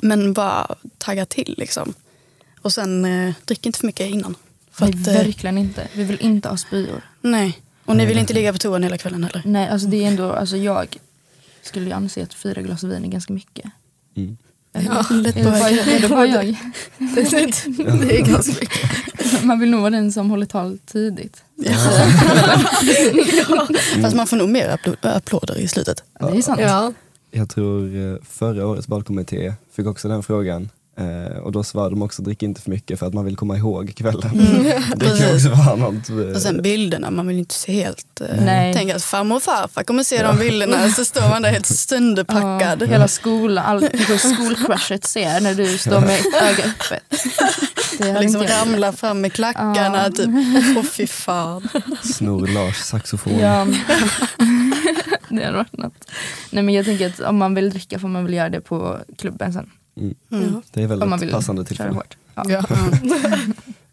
men 0.00 0.32
bara 0.32 0.74
tagga 0.98 1.26
till 1.26 1.54
liksom. 1.58 1.94
Och 2.62 2.72
sen 2.72 3.04
eh, 3.04 3.34
drick 3.44 3.66
inte 3.66 3.78
för 3.78 3.86
mycket 3.86 4.10
innan. 4.10 4.34
För 4.70 4.86
Nej, 4.86 4.94
att, 5.00 5.08
eh, 5.08 5.14
verkligen 5.14 5.58
inte. 5.58 5.88
Vi 5.94 6.04
vill 6.04 6.20
inte 6.20 6.48
ha 6.48 6.56
spyor. 6.56 7.02
nej. 7.20 7.58
Och 7.84 7.96
ni 7.96 8.06
vill 8.06 8.18
inte 8.18 8.32
ligga 8.32 8.52
på 8.52 8.58
toan 8.58 8.82
hela 8.82 8.98
kvällen 8.98 9.24
heller. 9.24 9.42
Nej, 9.44 9.68
alltså 9.68 9.88
det 9.88 10.04
är 10.04 10.08
ändå, 10.08 10.32
alltså 10.32 10.56
jag 10.56 10.96
skulle 11.62 11.86
ju 11.86 11.92
anse 11.92 12.22
att 12.22 12.34
fyra 12.34 12.62
glas 12.62 12.82
vin 12.82 13.04
är 13.04 13.08
ganska 13.08 13.32
mycket. 13.32 13.64
Mm. 14.16 14.36
Ja, 14.72 15.06
lätt 15.10 15.34
på 15.34 15.40
är 15.40 16.00
det 16.00 16.08
bara 16.08 16.26
jag? 16.26 16.56
Det, 16.98 17.30
det, 17.30 18.00
det 18.00 18.18
är 18.18 18.26
ganska 18.26 18.52
mycket. 18.60 18.90
Man 19.42 19.60
vill 19.60 19.70
nog 19.70 19.80
vara 19.80 19.90
den 19.90 20.12
som 20.12 20.30
håller 20.30 20.46
tal 20.46 20.78
tidigt. 20.86 21.42
Fast 24.02 24.16
man 24.16 24.26
får 24.26 24.36
nog 24.36 24.48
mer 24.48 24.78
applåder 25.02 25.58
i 25.58 25.68
slutet. 25.68 26.04
Det 26.20 26.26
är 26.38 26.42
sant. 26.42 26.60
Ja. 26.60 26.92
Jag 27.30 27.50
tror 27.50 27.96
eh, 27.96 28.16
förra 28.28 28.66
årets 28.66 28.88
valkommitté 28.88 29.54
fick 29.76 29.86
också 29.86 30.08
den 30.08 30.22
frågan. 30.22 30.70
Eh, 30.98 31.36
och 31.38 31.52
då 31.52 31.62
svarade 31.64 31.90
de 31.90 32.02
också 32.02 32.22
drick 32.22 32.42
inte 32.42 32.60
för 32.60 32.70
mycket 32.70 32.98
för 32.98 33.06
att 33.06 33.14
man 33.14 33.24
vill 33.24 33.36
komma 33.36 33.56
ihåg 33.56 33.92
kvällen. 33.96 34.30
Det 34.96 35.18
kan 35.18 35.34
också 35.34 35.48
vara 35.48 35.76
något. 35.76 36.08
eh, 36.10 36.16
Och 36.16 36.42
sen 36.42 36.62
bilderna, 36.62 37.10
man 37.10 37.26
vill 37.26 37.38
inte 37.38 37.54
se 37.54 37.72
helt... 37.72 38.20
Eh, 38.20 38.44
Nej. 38.44 38.74
tänk 38.74 38.90
att 38.92 39.02
farmor 39.04 39.36
och 39.36 39.42
farfar 39.42 39.82
kommer 39.82 40.02
se 40.04 40.22
de 40.22 40.38
bilderna 40.38 40.90
så 40.90 41.04
står 41.04 41.20
man 41.28 41.42
där 41.42 41.50
helt 41.50 41.66
sönderpackad. 41.88 42.82
Ja, 42.82 42.86
hela 42.86 43.08
skolan, 43.08 43.64
allt 43.66 43.84
hur 43.92 44.18
skolcrushet 44.34 45.04
ser 45.04 45.40
när 45.40 45.54
du 45.54 45.78
står 45.78 46.00
med 46.00 46.20
ett 46.20 46.42
öga 46.42 46.64
öppet. 46.64 47.24
Det 47.98 48.20
liksom 48.20 48.42
ramlar 48.42 48.92
fram 48.92 49.20
med 49.20 49.32
klackarna. 49.32 50.04
Ja. 50.04 50.10
Typ. 50.10 50.28
Åh 50.76 50.82
fy 50.84 51.06
fan. 51.06 51.68
Snor 52.02 52.46
Lars 52.46 52.76
saxofon. 52.76 53.38
Ja. 53.38 53.66
det 55.36 55.44
hade 55.44 55.56
varit 55.56 55.76
något. 55.78 56.10
Nej 56.50 56.62
men 56.62 56.74
jag 56.74 56.84
tänker 56.84 57.08
att 57.08 57.20
om 57.20 57.36
man 57.36 57.54
vill 57.54 57.70
dricka 57.70 57.98
får 57.98 58.08
man 58.08 58.24
väl 58.24 58.34
göra 58.34 58.48
det 58.48 58.60
på 58.60 58.98
klubben 59.18 59.52
sen. 59.52 59.70
Mm. 59.96 60.14
Mm. 60.30 60.62
Det 60.72 60.82
är 60.82 60.92
Om 60.92 60.98
man 60.98 61.10
väldigt 61.10 61.26
vill 61.26 61.34
passande 61.34 61.64
tillfälle. 61.64 61.90
hårt. 61.94 62.16
Ja. 62.34 62.44
Ja. 62.48 62.64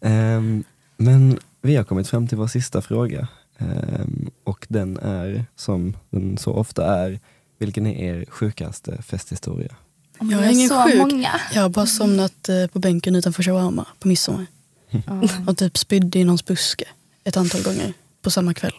Ehm, 0.00 0.64
men 0.96 1.38
vi 1.62 1.76
har 1.76 1.84
kommit 1.84 2.08
fram 2.08 2.28
till 2.28 2.38
vår 2.38 2.46
sista 2.46 2.82
fråga. 2.82 3.28
Ehm, 3.58 4.30
och 4.44 4.66
den 4.68 4.96
är, 4.98 5.44
som 5.56 5.96
den 6.10 6.38
så 6.38 6.52
ofta 6.52 6.86
är, 6.98 7.20
vilken 7.58 7.86
är 7.86 8.04
er 8.14 8.24
sjukaste 8.28 9.02
festhistoria? 9.02 9.74
Jag 10.20 10.32
är 10.44 10.50
ingen 10.52 10.68
så 10.68 10.82
sjuk. 10.82 10.98
många. 10.98 11.40
Jag 11.54 11.62
har 11.62 11.68
bara 11.68 11.86
somnat 11.86 12.48
eh, 12.48 12.66
på 12.66 12.78
bänken 12.78 13.16
utanför 13.16 13.42
shawarma 13.42 13.86
på 13.98 14.08
midsommar. 14.08 14.46
Ja. 15.06 15.22
Och 15.46 15.56
typ 15.58 15.78
spydde 15.78 16.18
i 16.18 16.24
någons 16.24 16.44
buske 16.44 16.84
ett 17.24 17.36
antal 17.36 17.62
gånger 17.62 17.92
på 18.22 18.30
samma 18.30 18.54
kväll. 18.54 18.72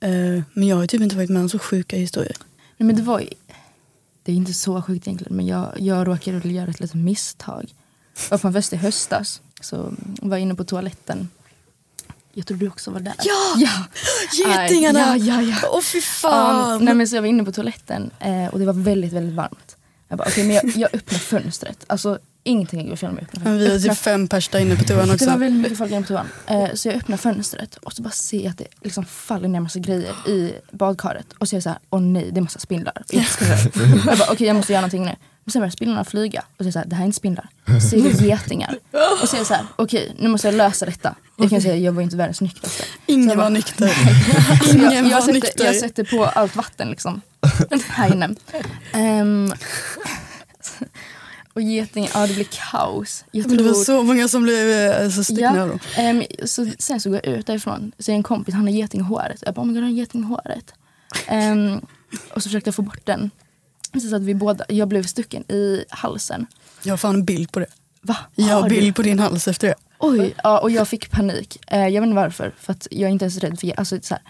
Eh, 0.00 0.42
Men 0.52 0.68
jag 0.68 0.76
har 0.76 0.86
typ 0.86 1.00
inte 1.00 1.16
varit 1.16 1.30
med 1.30 1.42
om 1.42 1.48
så 1.48 1.58
sjuka 1.58 1.96
historier. 1.96 2.36
Nej, 2.76 2.86
men 2.86 2.96
det 2.96 3.02
var 3.02 3.22
det 4.22 4.32
är 4.32 4.36
inte 4.36 4.52
så 4.54 4.82
sjukt 4.82 5.06
egentligen 5.06 5.36
men 5.36 5.46
jag, 5.46 5.72
jag 5.78 6.08
råkade 6.08 6.48
göra 6.48 6.70
ett 6.70 6.80
litet 6.80 6.94
misstag. 6.94 7.74
Jag 8.24 8.30
var 8.30 8.38
på 8.38 8.46
en 8.46 8.52
fest 8.52 8.72
i 8.72 8.76
höstas 8.76 9.42
så 9.60 9.92
var 10.22 10.36
jag 10.36 10.40
inne 10.40 10.54
på 10.54 10.64
toaletten. 10.64 11.28
Jag 12.32 12.46
tror 12.46 12.58
du 12.58 12.68
också 12.68 12.90
var 12.90 13.00
där. 13.00 13.14
Ja! 13.18 13.54
ja. 13.56 14.62
Getingarna! 14.62 14.98
Ja, 14.98 15.16
ja, 15.16 15.42
ja. 15.42 15.68
Åh 15.72 15.80
fy 15.80 16.00
fan! 16.00 16.72
Um, 16.72 16.84
nej, 16.84 16.94
men 16.94 17.08
så 17.08 17.16
jag 17.16 17.22
var 17.22 17.28
inne 17.28 17.44
på 17.44 17.52
toaletten 17.52 18.10
eh, 18.20 18.46
och 18.46 18.58
det 18.58 18.64
var 18.66 18.72
väldigt, 18.72 19.12
väldigt 19.12 19.34
varmt. 19.34 19.76
Jag 20.08 20.18
bara, 20.18 20.28
okej 20.28 20.44
men 20.46 20.54
jag, 20.54 20.64
jag 20.76 20.94
öppnar 20.94 21.18
fönstret. 21.18 21.84
Alltså 21.86 22.18
ingenting 22.48 22.88
går 22.88 22.96
fel 22.96 23.12
med 23.12 23.22
att 23.22 23.28
öppna 23.28 23.50
Men 23.50 23.58
vi 23.58 23.64
har 23.64 23.70
fönstret. 23.72 23.92
typ 23.96 24.04
fem 24.04 24.28
pers 24.28 24.48
där 24.48 24.58
inne 24.58 24.76
på 24.76 24.84
toan 24.84 25.00
Det 25.00 25.06
var 25.06 25.14
också. 25.14 25.26
väldigt 25.36 25.62
mycket 25.62 25.78
folk 25.78 25.90
inne 25.92 26.02
på 26.02 26.08
toan. 26.08 26.26
Eh, 26.46 26.74
så 26.74 26.88
jag 26.88 26.94
öppnar 26.96 27.16
fönstret 27.16 27.76
och 27.76 27.92
så 27.92 28.02
bara 28.02 28.10
ser 28.10 28.40
jag 28.40 28.50
att 28.50 28.58
det 28.58 28.66
liksom 28.82 29.04
faller 29.04 29.48
ner 29.48 29.60
massa 29.60 29.78
grejer 29.78 30.28
i 30.28 30.52
badkaret. 30.72 31.26
Och 31.38 31.48
så 31.48 31.54
är 31.54 31.56
jag 31.56 31.62
så 31.62 31.68
här, 31.68 31.78
åh 31.90 32.00
nej 32.00 32.30
det 32.32 32.40
är 32.40 32.42
massa 32.42 32.58
spindlar. 32.58 33.02
Jag 34.06 34.18
bara, 34.18 34.32
okej 34.32 34.46
jag 34.46 34.56
måste 34.56 34.72
göra 34.72 34.80
någonting 34.80 35.04
nu. 35.04 35.16
Men 35.44 35.52
sen 35.52 35.60
börjar 35.60 35.70
spindlarna 35.70 36.04
flyga. 36.04 36.40
Och 36.40 36.56
så 36.58 36.62
är 36.62 36.66
jag 36.66 36.72
så 36.72 36.78
här, 36.78 36.86
det 36.86 36.94
här 36.96 37.02
är 37.02 37.06
inte 37.06 37.16
spindlar. 37.16 37.48
Så 37.90 37.96
är 37.96 38.02
det 38.02 38.26
getingar. 38.26 38.78
Och 39.22 39.28
så 39.28 39.36
är 39.36 39.40
jag 39.40 39.46
så 39.46 39.54
här, 39.54 39.66
okej 39.76 40.14
nu 40.18 40.28
måste 40.28 40.48
jag 40.48 40.54
lösa 40.54 40.86
detta. 40.86 41.14
Jag 41.36 41.50
kan 41.50 41.62
säga, 41.62 41.76
jag 41.76 41.92
var 41.92 42.02
inte 42.02 42.16
världens 42.16 42.40
nyktraste. 42.40 42.84
Ingen 43.06 43.38
var 43.38 43.50
nykter. 43.50 43.92
Ingen 44.74 44.92
jag, 44.92 44.94
jag, 44.94 45.10
var 45.10 45.20
sätter, 45.20 45.32
nykter. 45.32 45.64
jag 45.64 45.76
sätter 45.76 46.04
på 46.04 46.24
allt 46.24 46.56
vatten 46.56 46.90
liksom. 46.90 47.20
här 47.88 48.12
inne. 48.12 48.28
Ehm, 48.92 49.52
och 51.58 51.62
geting, 51.62 52.08
ja 52.14 52.26
det 52.26 52.34
blir 52.34 52.48
kaos. 52.70 53.24
Jag 53.30 53.46
Men 53.46 53.56
det 53.56 53.62
var 53.62 53.72
tror- 53.72 53.84
så 53.84 54.02
många 54.02 54.28
som 54.28 54.42
blev 54.42 54.70
eh, 54.70 55.10
så 55.10 55.24
stickna 55.24 55.56
Ja. 55.96 56.02
Ehm, 56.02 56.22
så, 56.44 56.66
sen 56.78 57.00
så 57.00 57.10
går 57.10 57.20
jag 57.24 57.34
ut 57.38 57.46
därifrån, 57.46 57.92
så 57.98 58.10
är 58.10 58.14
en 58.14 58.22
kompis, 58.22 58.54
han 58.54 58.62
har 58.64 58.70
geting 58.70 59.00
i 59.00 59.04
håret. 59.04 59.42
Jag 59.46 59.54
bara, 59.54 59.62
oh 59.62 59.66
my 59.66 59.72
God, 59.74 59.82
han 59.82 59.92
har 59.92 59.98
geting 59.98 60.20
i 60.20 60.24
håret. 60.24 60.74
Ehm, 61.26 61.80
och 62.34 62.42
så 62.42 62.48
försökte 62.48 62.68
jag 62.68 62.74
få 62.74 62.82
bort 62.82 63.00
den. 63.06 63.30
Så 64.10 64.16
att 64.16 64.22
vi 64.22 64.34
båda, 64.34 64.64
jag 64.68 64.88
blev 64.88 65.02
stucken 65.02 65.52
i 65.52 65.84
halsen. 65.88 66.46
Jag 66.82 66.92
har 66.92 66.96
fan 66.98 67.14
en 67.14 67.24
bild 67.24 67.52
på 67.52 67.60
det. 67.60 67.66
Va? 68.02 68.16
Jag 68.34 68.54
har 68.54 68.68
du? 68.68 68.74
bild 68.74 68.96
på 68.96 69.02
din 69.02 69.18
hals 69.18 69.48
efter 69.48 69.68
det. 69.68 69.74
Oj, 69.98 70.34
ja, 70.44 70.58
och 70.58 70.70
jag 70.70 70.88
fick 70.88 71.10
panik. 71.10 71.58
Eh, 71.66 71.78
jag 71.88 72.00
vet 72.00 72.06
inte 72.08 72.16
varför, 72.16 72.54
för 72.60 72.72
att 72.72 72.86
jag 72.90 73.08
är 73.08 73.12
inte 73.12 73.24
ens 73.24 73.38
rädd 73.38 73.60
för 73.60 73.78
alltså, 73.78 73.98
så, 74.02 74.14
här. 74.14 74.22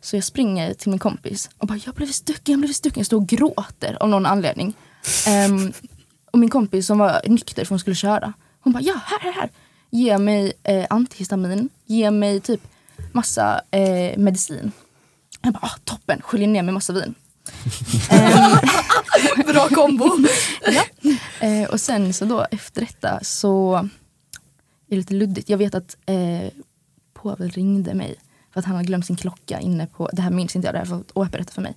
så 0.00 0.16
jag 0.16 0.24
springer 0.24 0.74
till 0.74 0.90
min 0.90 0.98
kompis 0.98 1.50
och 1.58 1.66
bara, 1.66 1.78
jag 1.86 1.94
blev 1.94 2.06
stucken, 2.06 2.52
jag 2.52 2.60
blev 2.60 2.72
stucken. 2.72 3.00
Jag 3.00 3.06
står 3.06 3.16
och 3.16 3.26
gråter 3.26 3.96
av 4.00 4.08
någon 4.08 4.26
anledning. 4.26 4.74
Ehm, 5.26 5.72
och 6.34 6.40
min 6.40 6.50
kompis 6.50 6.86
som 6.86 6.98
var 6.98 7.20
nykter 7.26 7.64
för 7.64 7.70
hon 7.70 7.78
skulle 7.78 7.96
köra, 7.96 8.32
hon 8.60 8.72
bara, 8.72 8.82
ja 8.82 8.94
här, 9.04 9.20
här, 9.20 9.32
här. 9.32 9.50
Ge 9.90 10.18
mig 10.18 10.52
eh, 10.62 10.86
antihistamin, 10.90 11.68
ge 11.86 12.10
mig 12.10 12.40
typ 12.40 12.60
massa 13.12 13.60
eh, 13.70 14.18
medicin. 14.18 14.72
Jag 15.42 15.52
bara, 15.52 15.60
ah, 15.62 15.78
toppen, 15.84 16.20
sköljer 16.22 16.48
ner 16.48 16.62
med 16.62 16.74
massa 16.74 16.92
vin. 16.92 17.14
Ehm, 18.10 19.46
Bra 19.46 19.68
kombo. 19.68 20.10
Eh, 21.40 21.70
och 21.70 21.80
sen 21.80 22.12
så 22.12 22.24
då 22.24 22.46
efter 22.50 22.80
detta 22.80 23.18
så 23.22 23.74
är 23.76 24.90
det 24.90 24.96
lite 24.96 25.14
luddigt. 25.14 25.48
Jag 25.48 25.58
vet 25.58 25.74
att 25.74 25.96
eh, 26.06 26.48
Povel 27.14 27.50
ringde 27.50 27.94
mig 27.94 28.16
för 28.52 28.60
att 28.60 28.66
han 28.66 28.76
hade 28.76 28.86
glömt 28.86 29.06
sin 29.06 29.16
klocka 29.16 29.60
inne 29.60 29.86
på, 29.86 30.10
det 30.12 30.22
här 30.22 30.30
minns 30.30 30.56
inte 30.56 30.68
jag, 30.68 30.74
det 30.74 30.78
här 30.78 30.86
får 30.86 31.04
Åpe 31.12 31.30
berätta 31.30 31.52
för 31.52 31.62
mig. 31.62 31.74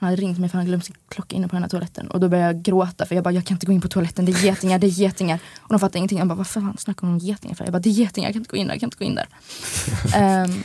Han 0.00 0.08
hade 0.10 0.22
ringt 0.22 0.38
mig 0.38 0.48
för 0.50 0.58
han 0.58 0.66
glömt 0.66 0.84
sin 0.84 0.94
klocka 1.08 1.36
inne 1.36 1.48
på 1.48 1.56
den 1.56 1.62
här 1.62 1.68
toaletten. 1.70 2.10
Och 2.10 2.20
då 2.20 2.28
började 2.28 2.52
jag 2.52 2.62
gråta 2.62 3.06
för 3.06 3.14
jag 3.14 3.24
bara, 3.24 3.34
jag 3.34 3.44
kan 3.46 3.54
inte 3.54 3.66
gå 3.66 3.72
in 3.72 3.80
på 3.80 3.88
toaletten, 3.88 4.24
det 4.24 4.32
är 4.32 4.44
getingar, 4.44 4.78
det 4.78 4.86
är 4.86 4.88
getingar. 4.88 5.38
Och 5.60 5.68
de 5.68 5.78
fattade 5.80 5.98
ingenting. 5.98 6.18
Jag 6.18 6.28
bara, 6.28 6.34
vad 6.34 6.46
fan 6.46 6.76
snackar 6.78 7.00
de 7.06 7.10
om 7.12 7.18
getingar 7.18 7.54
för? 7.54 7.64
Jag 7.64 7.72
bara, 7.72 7.78
det 7.78 7.88
är 7.88 7.92
getingar, 7.92 8.28
jag 8.28 8.34
kan 8.34 8.40
inte 8.40 8.50
gå 8.50 8.56
in 8.56 8.66
där, 8.66 8.74
jag 8.74 8.80
kan 8.80 8.86
inte 8.86 8.96
gå 8.98 9.04
in 9.04 9.14
där. 9.14 9.26
Ehm, 10.14 10.62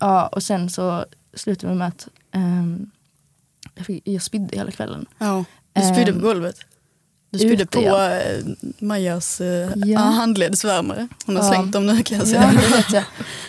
ja, 0.00 0.26
och 0.26 0.42
sen 0.42 0.70
så 0.70 1.04
slutade 1.34 1.72
det 1.72 1.78
med 1.78 1.88
att 1.88 2.08
ehm, 2.32 2.90
jag, 3.74 3.86
fick, 3.86 4.08
jag 4.08 4.22
spydde 4.22 4.56
hela 4.56 4.70
kvällen. 4.70 5.06
Ja. 5.18 5.44
Du 5.72 5.82
spydde 5.82 6.12
på 6.12 6.18
Ehm, 6.18 6.22
golvet. 6.24 6.56
Du 7.30 7.38
spydde 7.38 7.66
på 7.66 7.82
ja. 7.82 8.10
eh, 8.14 8.44
Majas 8.78 9.40
eh, 9.40 9.70
Ja. 9.76 9.98
handledsvärmare. 10.00 11.08
Hon 11.26 11.36
har 11.36 11.42
Ja. 11.44 11.50
slängt 11.50 11.72
dem 11.72 11.86
nu 11.86 12.02
kan 12.02 12.18
jag 12.18 12.26
säga. 12.28 12.52
Ja, 12.54 12.60
det 12.60 12.76
vet 12.76 12.92
jag. 12.92 13.04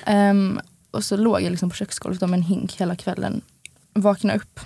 Ehm, 0.05 0.59
och 0.91 1.03
så 1.03 1.17
låg 1.17 1.41
jag 1.41 1.51
liksom 1.51 1.69
på 1.69 1.75
köksgolvet 1.75 2.21
med 2.21 2.33
en 2.33 2.41
hink 2.43 2.75
hela 2.81 2.95
kvällen. 2.95 3.41
Vaknade 3.93 4.39
upp. 4.39 4.59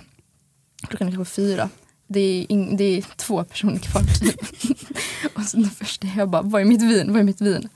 Klockan 0.88 1.08
är 1.08 1.12
kanske 1.12 1.34
fyra. 1.34 1.68
Det 2.06 2.20
är, 2.20 2.46
ing- 2.46 2.76
det 2.76 2.84
är 2.84 3.02
två 3.16 3.44
personer 3.44 3.78
kvar. 3.78 4.02
typ. 4.02 4.40
och 5.36 5.42
så 5.42 5.56
den 5.56 5.70
första 5.70 6.06
jag 6.06 6.28
bara, 6.30 6.42
vad 6.42 6.60
är 6.60 6.64
mitt 6.64 6.82
vin? 6.82 7.12
Vad 7.12 7.20
är 7.20 7.24
mitt 7.24 7.40
vin? 7.40 7.68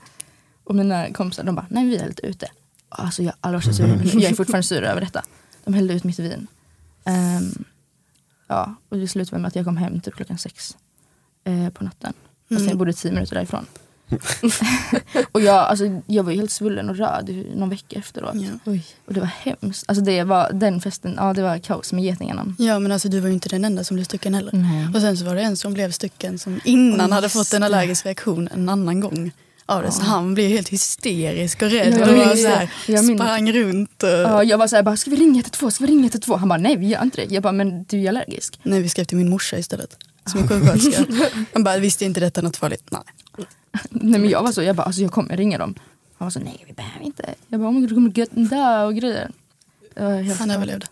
Och 0.63 0.75
mina 0.75 1.13
kompisar 1.13 1.43
de 1.43 1.55
bara, 1.55 1.65
nej 1.69 1.85
vi 1.87 1.97
är 1.97 2.07
lite 2.07 2.25
ute. 2.27 2.47
Alltså 2.89 3.23
jag, 3.23 3.33
var 3.41 3.61
så 3.61 3.73
sur. 3.73 3.87
jag 4.13 4.23
är 4.31 4.35
fortfarande 4.35 4.63
sur 4.67 4.83
över 4.83 5.01
detta. 5.01 5.23
De 5.63 5.73
hällde 5.73 5.93
ut 5.93 6.03
mitt 6.03 6.19
vin. 6.19 6.47
Ehm, 7.03 7.63
ja, 8.47 8.75
och 8.89 8.97
det 8.97 9.07
slutade 9.07 9.41
med 9.41 9.47
att 9.47 9.55
jag 9.55 9.65
kom 9.65 9.77
hem 9.77 9.99
typ 10.01 10.15
klockan 10.15 10.37
sex 10.37 10.77
eh, 11.43 11.69
på 11.69 11.83
natten. 11.83 12.13
Fast 12.49 12.59
Mm. 12.59 12.69
jag 12.69 12.77
bodde 12.77 12.93
tio 12.93 13.11
minuter 13.11 13.35
därifrån. 13.35 13.65
och 15.31 15.41
jag, 15.41 15.55
alltså, 15.55 16.01
jag 16.07 16.23
var 16.23 16.31
ju 16.31 16.37
helt 16.37 16.51
svullen 16.51 16.89
och 16.89 16.95
röd 16.97 17.45
någon 17.55 17.69
vecka 17.69 17.99
efteråt. 17.99 18.35
Ja. 18.35 18.49
Oj. 18.65 18.85
Och 19.07 19.13
det 19.13 19.19
var 19.19 19.29
hemskt. 19.43 19.83
Alltså 19.87 20.03
det 20.03 20.23
var, 20.23 20.51
den 20.53 20.81
festen, 20.81 21.13
ja 21.17 21.33
det 21.33 21.41
var 21.41 21.57
kaos 21.57 21.93
med 21.93 22.03
getingarna. 22.03 22.55
ja 22.57 22.79
men 22.79 22.91
alltså 22.91 23.09
du 23.09 23.19
var 23.19 23.27
ju 23.27 23.33
inte 23.33 23.49
den 23.49 23.65
enda 23.65 23.83
som 23.83 23.95
blev 23.95 24.03
stucken 24.05 24.33
heller. 24.33 24.51
Nej. 24.53 24.87
Och 24.95 25.01
sen 25.01 25.17
så 25.17 25.25
var 25.25 25.35
det 25.35 25.41
en 25.41 25.57
som 25.57 25.73
blev 25.73 25.91
stucken 25.91 26.39
som 26.39 26.59
innan 26.63 27.09
Ja, 27.09 27.15
hade 27.15 27.29
fått 27.29 27.53
en 27.53 27.63
allergisk 27.63 28.05
reaktion 28.05 28.49
en 28.53 28.69
annan 28.69 28.99
gång 28.99 29.31
av 29.65 29.81
det. 29.83 29.91
Så 29.91 30.01
Ja. 30.01 30.05
han 30.05 30.33
blev 30.33 30.49
helt 30.49 30.69
hysterisk 30.69 31.61
och 31.61 31.69
rädd 31.71 31.93
och 32.01 32.07
var 32.17 32.35
så 32.35 32.47
här, 32.47 32.69
Jag 32.87 33.05
sprang 33.05 33.51
runt. 33.53 34.03
Och, 34.03 34.09
Ja, 34.09 34.43
jag 34.43 34.57
var 34.57 34.67
såhär, 34.67 34.83
bara, 34.83 34.97
ska 34.97 35.09
vi 35.11 35.15
ringa 35.17 35.39
112? 35.39 35.71
Ska 35.71 35.85
vi 35.85 35.91
ringa 35.91 36.01
112? 36.01 36.39
Han 36.39 36.49
bara, 36.49 36.59
nej 36.59 36.75
vi 36.77 36.87
gör 36.87 37.01
inte 37.03 37.17
det. 37.25 37.33
Jag 37.33 37.43
bara, 37.43 37.53
men 37.53 37.83
du 37.83 38.03
är 38.03 38.09
allergisk. 38.09 38.59
Nej 38.63 38.81
vi 38.81 38.89
skrev 38.89 39.03
till 39.05 39.17
min 39.17 39.29
morsa 39.29 39.57
istället. 39.57 39.97
Som 40.25 40.43
är 40.43 40.47
sjuksköterska. 40.47 41.05
Han 41.53 41.63
bara, 41.63 41.77
visste 41.77 42.05
inte 42.05 42.19
detta 42.19 42.41
något 42.41 42.57
farligt? 42.57 42.83
Nej. 42.89 43.01
Nej 43.89 44.19
men 44.21 44.29
jag 44.29 44.43
var 44.43 44.51
så, 44.51 44.61
jag 44.63 44.75
bara, 44.75 44.83
alltså 44.83 45.01
jag 45.01 45.11
kommer 45.11 45.37
ringa 45.37 45.57
dem. 45.57 45.75
Han 46.17 46.25
var 46.25 46.29
så, 46.29 46.39
nej 46.39 46.63
vi 46.67 46.73
behöver 46.73 47.05
inte. 47.05 47.33
Jag 47.47 47.59
bara, 47.61 47.71
God, 47.71 47.89
du 47.89 47.95
kommer 47.95 48.17
gött 48.17 48.29
dö 48.31 48.83
och 48.83 48.95
grejer. 48.95 49.31
Var 49.95 50.33
Han 50.39 50.51
överlevde. 50.51 50.85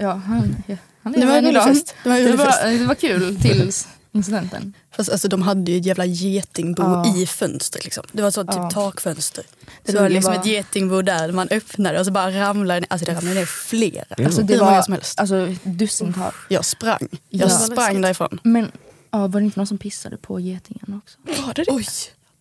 Ja, 0.00 0.10
han, 0.12 0.56
ja, 0.66 0.76
han 1.02 1.12
Det 1.12 1.26
var 1.26 1.48
idag. 1.50 1.64
fest. 1.64 1.94
Det 2.02 2.08
var 2.08 2.16
Det 2.20 2.36
var, 2.36 2.78
det 2.78 2.86
var 2.86 2.94
kul 2.94 3.36
tills 3.42 3.88
incidenten. 4.12 4.72
Fast 4.90 5.10
alltså, 5.12 5.28
de 5.28 5.42
hade 5.42 5.70
ju 5.72 5.78
ett 5.78 5.86
jävla 5.86 6.04
getingbo 6.04 6.82
Ja. 6.82 7.16
i 7.16 7.26
fönstret. 7.26 7.84
Liksom. 7.84 8.04
Det 8.12 8.22
var 8.22 8.28
ett 8.28 8.34
typ 8.34 8.44
Ja. 8.48 8.70
takfönster. 8.70 9.44
Så 9.86 9.92
det 9.92 9.98
var 9.98 10.02
det 10.08 10.14
liksom 10.14 10.32
var- 10.34 10.40
ett 10.40 10.46
getingbo 10.46 11.02
där 11.02 11.32
man 11.32 11.48
öppnade 11.50 11.98
och 12.00 12.06
så 12.06 12.12
bara 12.12 12.30
ramlade 12.30 12.80
ner. 12.80 12.86
Alltså 12.90 13.06
det 13.06 13.14
ramlade 13.14 13.34
ner 13.34 13.46
flera. 13.46 14.04
Ja. 14.16 14.24
Alltså 14.24 14.42
det 14.42 14.52
Hur 14.54 14.60
många 14.60 14.70
var 14.72 14.82
som 14.82 14.92
helst. 14.92 15.20
alltså, 15.20 15.54
dussintal. 15.64 16.32
Jag 16.48 16.64
sprang. 16.64 17.08
Ja. 17.10 17.18
Jag 17.28 17.50
sprang 17.52 18.00
därifrån. 18.00 18.40
Men 18.42 18.70
ja, 19.10 19.26
var 19.26 19.40
det 19.40 19.44
inte 19.44 19.58
någon 19.60 19.66
som 19.66 19.78
pissade 19.78 20.16
på 20.16 20.40
getingarna 20.40 21.00
också? 21.04 21.18
Var 21.46 21.54
det 21.54 21.64
det? 21.64 21.70
Oj! 21.72 21.86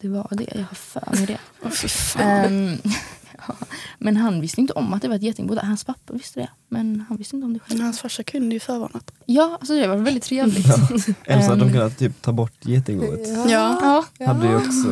Det 0.03 0.09
var 0.09 0.27
det, 0.31 0.47
jag 0.55 0.63
har 0.63 0.75
för 0.75 1.15
mig 1.15 1.25
det. 1.25 1.69
Fan. 1.87 2.21
Ehm, 2.45 2.77
ja. 3.47 3.55
Men 3.97 4.17
han 4.17 4.41
visste 4.41 4.61
inte 4.61 4.73
om 4.73 4.93
att 4.93 5.01
det 5.01 5.07
var 5.07 5.15
ett 5.15 5.21
getingbo 5.23 5.55
där. 5.55 5.61
Hans 5.61 5.83
pappa 5.83 6.13
visste 6.13 6.39
det. 6.39 6.49
Men 6.69 7.05
han 7.09 7.17
visste 7.17 7.35
inte 7.35 7.45
om 7.45 7.53
det 7.53 7.59
själv. 7.59 7.81
Hans 7.81 7.99
farsa 7.99 8.23
kunde 8.23 8.55
ju 8.55 8.59
förvarnat. 8.59 9.11
Ja, 9.25 9.57
alltså 9.59 9.73
det 9.75 9.87
var 9.87 9.95
väldigt 9.95 10.23
trevligt. 10.23 10.65
Eller 11.25 11.41
så 11.41 11.47
hade 11.49 11.59
de 11.61 11.65
Ehm. 11.67 11.73
kunnat 11.73 11.97
typ 11.97 12.21
ta 12.21 12.31
bort 12.31 12.53
getingboet. 12.65 13.27
Ja. 13.49 14.03
Ja, 14.19 14.25
Hade 14.27 14.47
ju 14.47 14.55
också... 14.55 14.87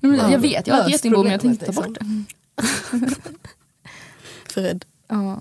men 0.00 0.14
Ja. 0.14 0.32
jag 0.32 0.38
vet, 0.38 0.66
jag 0.66 0.74
har 0.74 0.82
ett 0.82 0.90
getingbo 0.90 1.22
men 1.22 1.32
jag 1.32 1.40
tänkte 1.40 1.66
ta 1.66 1.72
bort 1.82 1.96
det. 2.00 2.24
För 4.50 4.60
rädd. 4.62 4.84
Ja. 5.08 5.40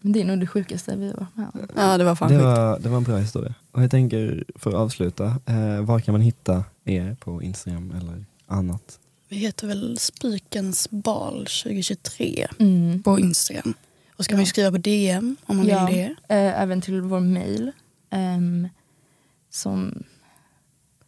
Men 0.00 0.12
det 0.12 0.20
är 0.20 0.24
nog 0.24 0.40
det 0.40 0.46
sjukaste 0.46 0.96
vi 0.96 1.06
har 1.06 1.14
varit 1.14 1.36
med 1.36 1.46
om. 1.54 1.60
Ja 1.76 1.98
det 1.98 2.04
var 2.04 2.14
fan 2.14 2.28
Det 2.28 2.34
sjukt. 2.34 2.44
var, 2.44 2.78
det 2.78 2.88
var 2.88 2.96
en 2.96 3.02
bra 3.04 3.16
historia. 3.16 3.54
Och 3.72 3.82
jag 3.82 3.90
tänker, 3.90 4.44
för 4.54 4.70
att 4.70 4.76
avsluta, 4.76 5.24
eh, 5.46 5.80
var 5.82 6.00
kan 6.00 6.12
man 6.12 6.20
hitta 6.20 6.64
er 6.84 7.16
på 7.20 7.42
Instagram 7.42 7.90
eller 8.00 8.24
annat? 8.46 8.98
Vi 9.28 9.36
heter 9.36 9.66
väl 9.66 9.98
Spikens 9.98 10.90
bal 10.90 11.46
2023 11.46 12.46
Mm. 12.58 13.02
på 13.02 13.18
Instagram. 13.20 13.74
Och 14.16 14.24
så 14.24 14.28
kan 14.28 14.36
man 14.36 14.42
ju 14.44 14.48
skriva 14.50 14.70
på 14.70 14.76
DM 14.78 15.36
om 15.46 15.56
man 15.56 15.66
Ja. 15.66 15.86
vill 15.86 15.96
det. 15.96 16.34
Eh, 16.34 16.62
även 16.62 16.80
till 16.80 17.00
vår 17.00 17.20
mail. 17.20 17.72
ehm, 18.10 18.68
som 19.50 20.02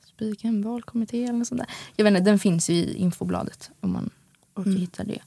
Spiken 0.07 0.63
valkommitté 0.63 1.25
eller 1.25 1.33
något 1.39 1.49
sånt 1.49 1.59
där. 1.61 1.69
Jag 1.97 2.05
vet 2.05 2.11
inte, 2.11 2.31
den 2.31 2.39
finns 2.39 2.71
ju 2.71 2.75
i 2.75 2.95
infobladet 2.97 3.71
om 3.81 3.93
man 3.93 4.11
orkar 4.55 4.71
Mm. 4.71 4.81
hitta 4.81 5.05
det. 5.05 5.19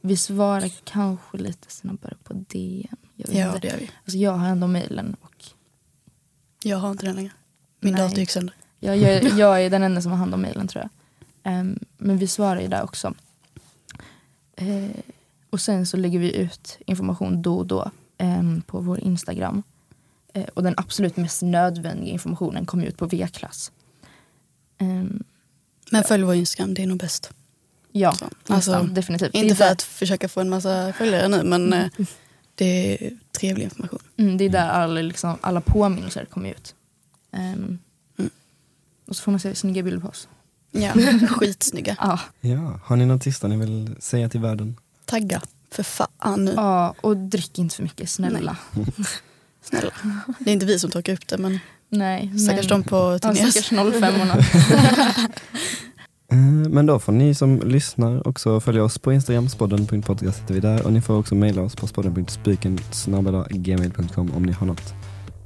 Vi 0.00 0.16
svarar 0.16 0.70
kanske 0.84 1.36
lite 1.38 1.70
snabbare 1.70 2.14
på 2.24 2.32
DM. 2.34 2.96
Jag, 3.16 3.28
vet 3.28 3.36
Ja 3.38 3.46
inte. 3.46 3.58
det 3.58 3.68
gör 3.68 3.76
vi. 3.78 3.90
Alltså 4.04 4.18
jag 4.18 4.32
har 4.32 4.48
ändå 4.48 4.66
mailen 4.66 5.16
och 5.20 5.44
Jag 6.64 6.76
har 6.76 6.90
inte 6.90 7.06
den 7.06 7.16
längre. 7.16 7.32
Min 7.80 7.92
Nej. 7.92 8.02
dator 8.02 8.18
gick 8.18 8.30
sönder. 8.30 8.54
jag, 8.80 8.96
jag, 8.96 9.22
jag 9.38 9.62
är 9.64 9.70
den 9.70 9.82
enda 9.82 10.02
som 10.02 10.10
har 10.12 10.18
hand 10.18 10.34
om 10.34 10.42
mailen 10.42 10.68
tror 10.68 10.82
jag. 10.82 10.90
Ehm, 11.48 11.78
men 11.98 12.18
vi 12.18 12.26
svarar 12.26 12.60
ju 12.60 12.68
där 12.68 12.82
också. 12.82 13.14
Eh, 14.56 14.90
och 15.50 15.60
sen 15.60 15.86
så 15.86 15.96
lägger 15.96 16.18
vi 16.18 16.36
ut 16.36 16.78
information 16.86 17.42
då 17.42 17.58
och 17.58 17.66
då 17.66 17.90
ehm, 18.18 18.62
på 18.66 18.80
vår 18.80 19.00
Instagram. 19.00 19.62
Eh, 20.34 20.44
och 20.54 20.62
den 20.62 20.74
absolut 20.76 21.16
mest 21.16 21.42
nödvändiga 21.42 22.12
informationen 22.12 22.66
kommer 22.66 22.86
ut 22.86 22.96
på 22.96 23.06
V-klass. 23.06 23.72
Ehm, 24.78 25.22
Men 25.90 26.04
följ 26.04 26.22
vår 26.24 26.34
Instagram, 26.34 26.74
det 26.74 26.82
är 26.82 26.86
nog 26.86 26.98
bäst. 26.98 27.30
ja, 27.92 28.12
Så, 28.44 28.54
alltså, 28.54 28.82
definitivt. 28.82 29.34
Inte 29.34 29.54
för 29.54 29.64
där, 29.64 29.72
att 29.72 29.82
försöka 29.82 30.28
få 30.28 30.40
en 30.40 30.48
massa 30.48 30.92
följare 30.92 31.28
nu 31.28 31.42
men 31.42 31.72
eh, 31.72 31.86
det 32.54 33.04
är 33.04 33.10
trevlig 33.38 33.64
information. 33.64 34.00
mm, 34.16 34.36
det 34.36 34.44
är 34.44 34.48
där 34.48 34.68
alla, 34.68 35.00
liksom, 35.00 35.36
alla 35.40 35.60
påminnelser 35.60 36.24
kommer 36.24 36.50
ut. 36.50 36.74
Ehm, 37.32 37.78
Mm. 38.18 38.30
Och 39.06 39.16
så 39.16 39.22
får 39.22 39.32
man 39.32 39.40
se 39.40 39.54
snygga 39.54 39.82
bilder 39.82 40.00
på 40.00 40.08
oss. 40.08 40.28
Ja, 40.70 40.92
skitsnygga. 41.28 41.96
Ja, 42.00 42.20
Ja, 42.40 42.80
har 42.84 42.96
ni 42.96 43.06
något 43.06 43.22
sista 43.22 43.48
ni 43.48 43.56
vill 43.56 43.96
säga 44.00 44.28
till 44.28 44.40
världen? 44.40 44.76
Tagga 45.04 45.42
för 45.70 45.82
fan 45.82 46.44
nu. 46.44 46.52
ja 46.56 46.94
och 47.00 47.16
drick 47.16 47.58
inte 47.58 47.76
för 47.76 47.82
mycket, 47.82 48.10
snälla. 48.10 48.56
Snälla. 49.64 49.90
Det 50.38 50.50
är 50.50 50.54
inte 50.54 50.66
vi 50.66 50.78
som 50.78 50.90
torkar 50.90 51.12
upp 51.12 51.28
det 51.28 51.38
men 51.38 51.58
Nej, 51.88 52.38
stackars 52.38 52.70
men- 52.70 52.82
de 52.82 52.88
på 52.88 52.96
Ja, 52.96 53.18
Tegnér's. 53.30 53.50
stackars 53.50 53.68
05 54.00 54.14
Eh, 56.32 56.36
Men 56.68 56.86
då 56.86 56.98
får 56.98 57.12
ni 57.12 57.34
som 57.34 57.60
lyssnar 57.64 58.28
också 58.28 58.60
följa 58.60 58.84
oss 58.84 58.98
på 58.98 59.12
Instagram, 59.12 59.48
spodden.podcast 59.48 60.38
heter 60.40 60.54
vi 60.54 60.60
där 60.60 60.86
och 60.86 60.92
ni 60.92 61.00
får 61.00 61.18
också 61.18 61.34
mejla 61.34 61.62
oss 61.62 61.76
på 61.76 61.86
spodden.spiken 61.86 62.78
gmail.com 63.50 64.30
om 64.36 64.42
ni 64.42 64.52
har 64.52 64.66
något 64.66 64.94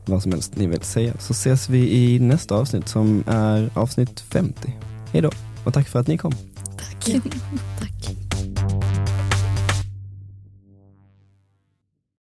vad 0.07 0.23
som 0.23 0.33
helst 0.33 0.57
ni 0.57 0.67
vill 0.67 0.81
säga. 0.81 1.15
Så 1.19 1.33
ses 1.33 1.69
vi 1.69 1.93
i 1.93 2.19
nästa 2.19 2.55
avsnitt 2.55 2.89
som 2.89 3.25
är 3.27 3.71
avsnitt 3.75 4.21
50. 4.21 4.75
Hej 5.13 5.23
då 5.23 5.31
och 5.65 5.75
tack 5.75 5.89
för 5.89 6.01
att 6.01 6.07
ni 6.07 6.19
kom. 6.19 6.33
Tack. 6.77 7.23
Tack. 7.79 8.17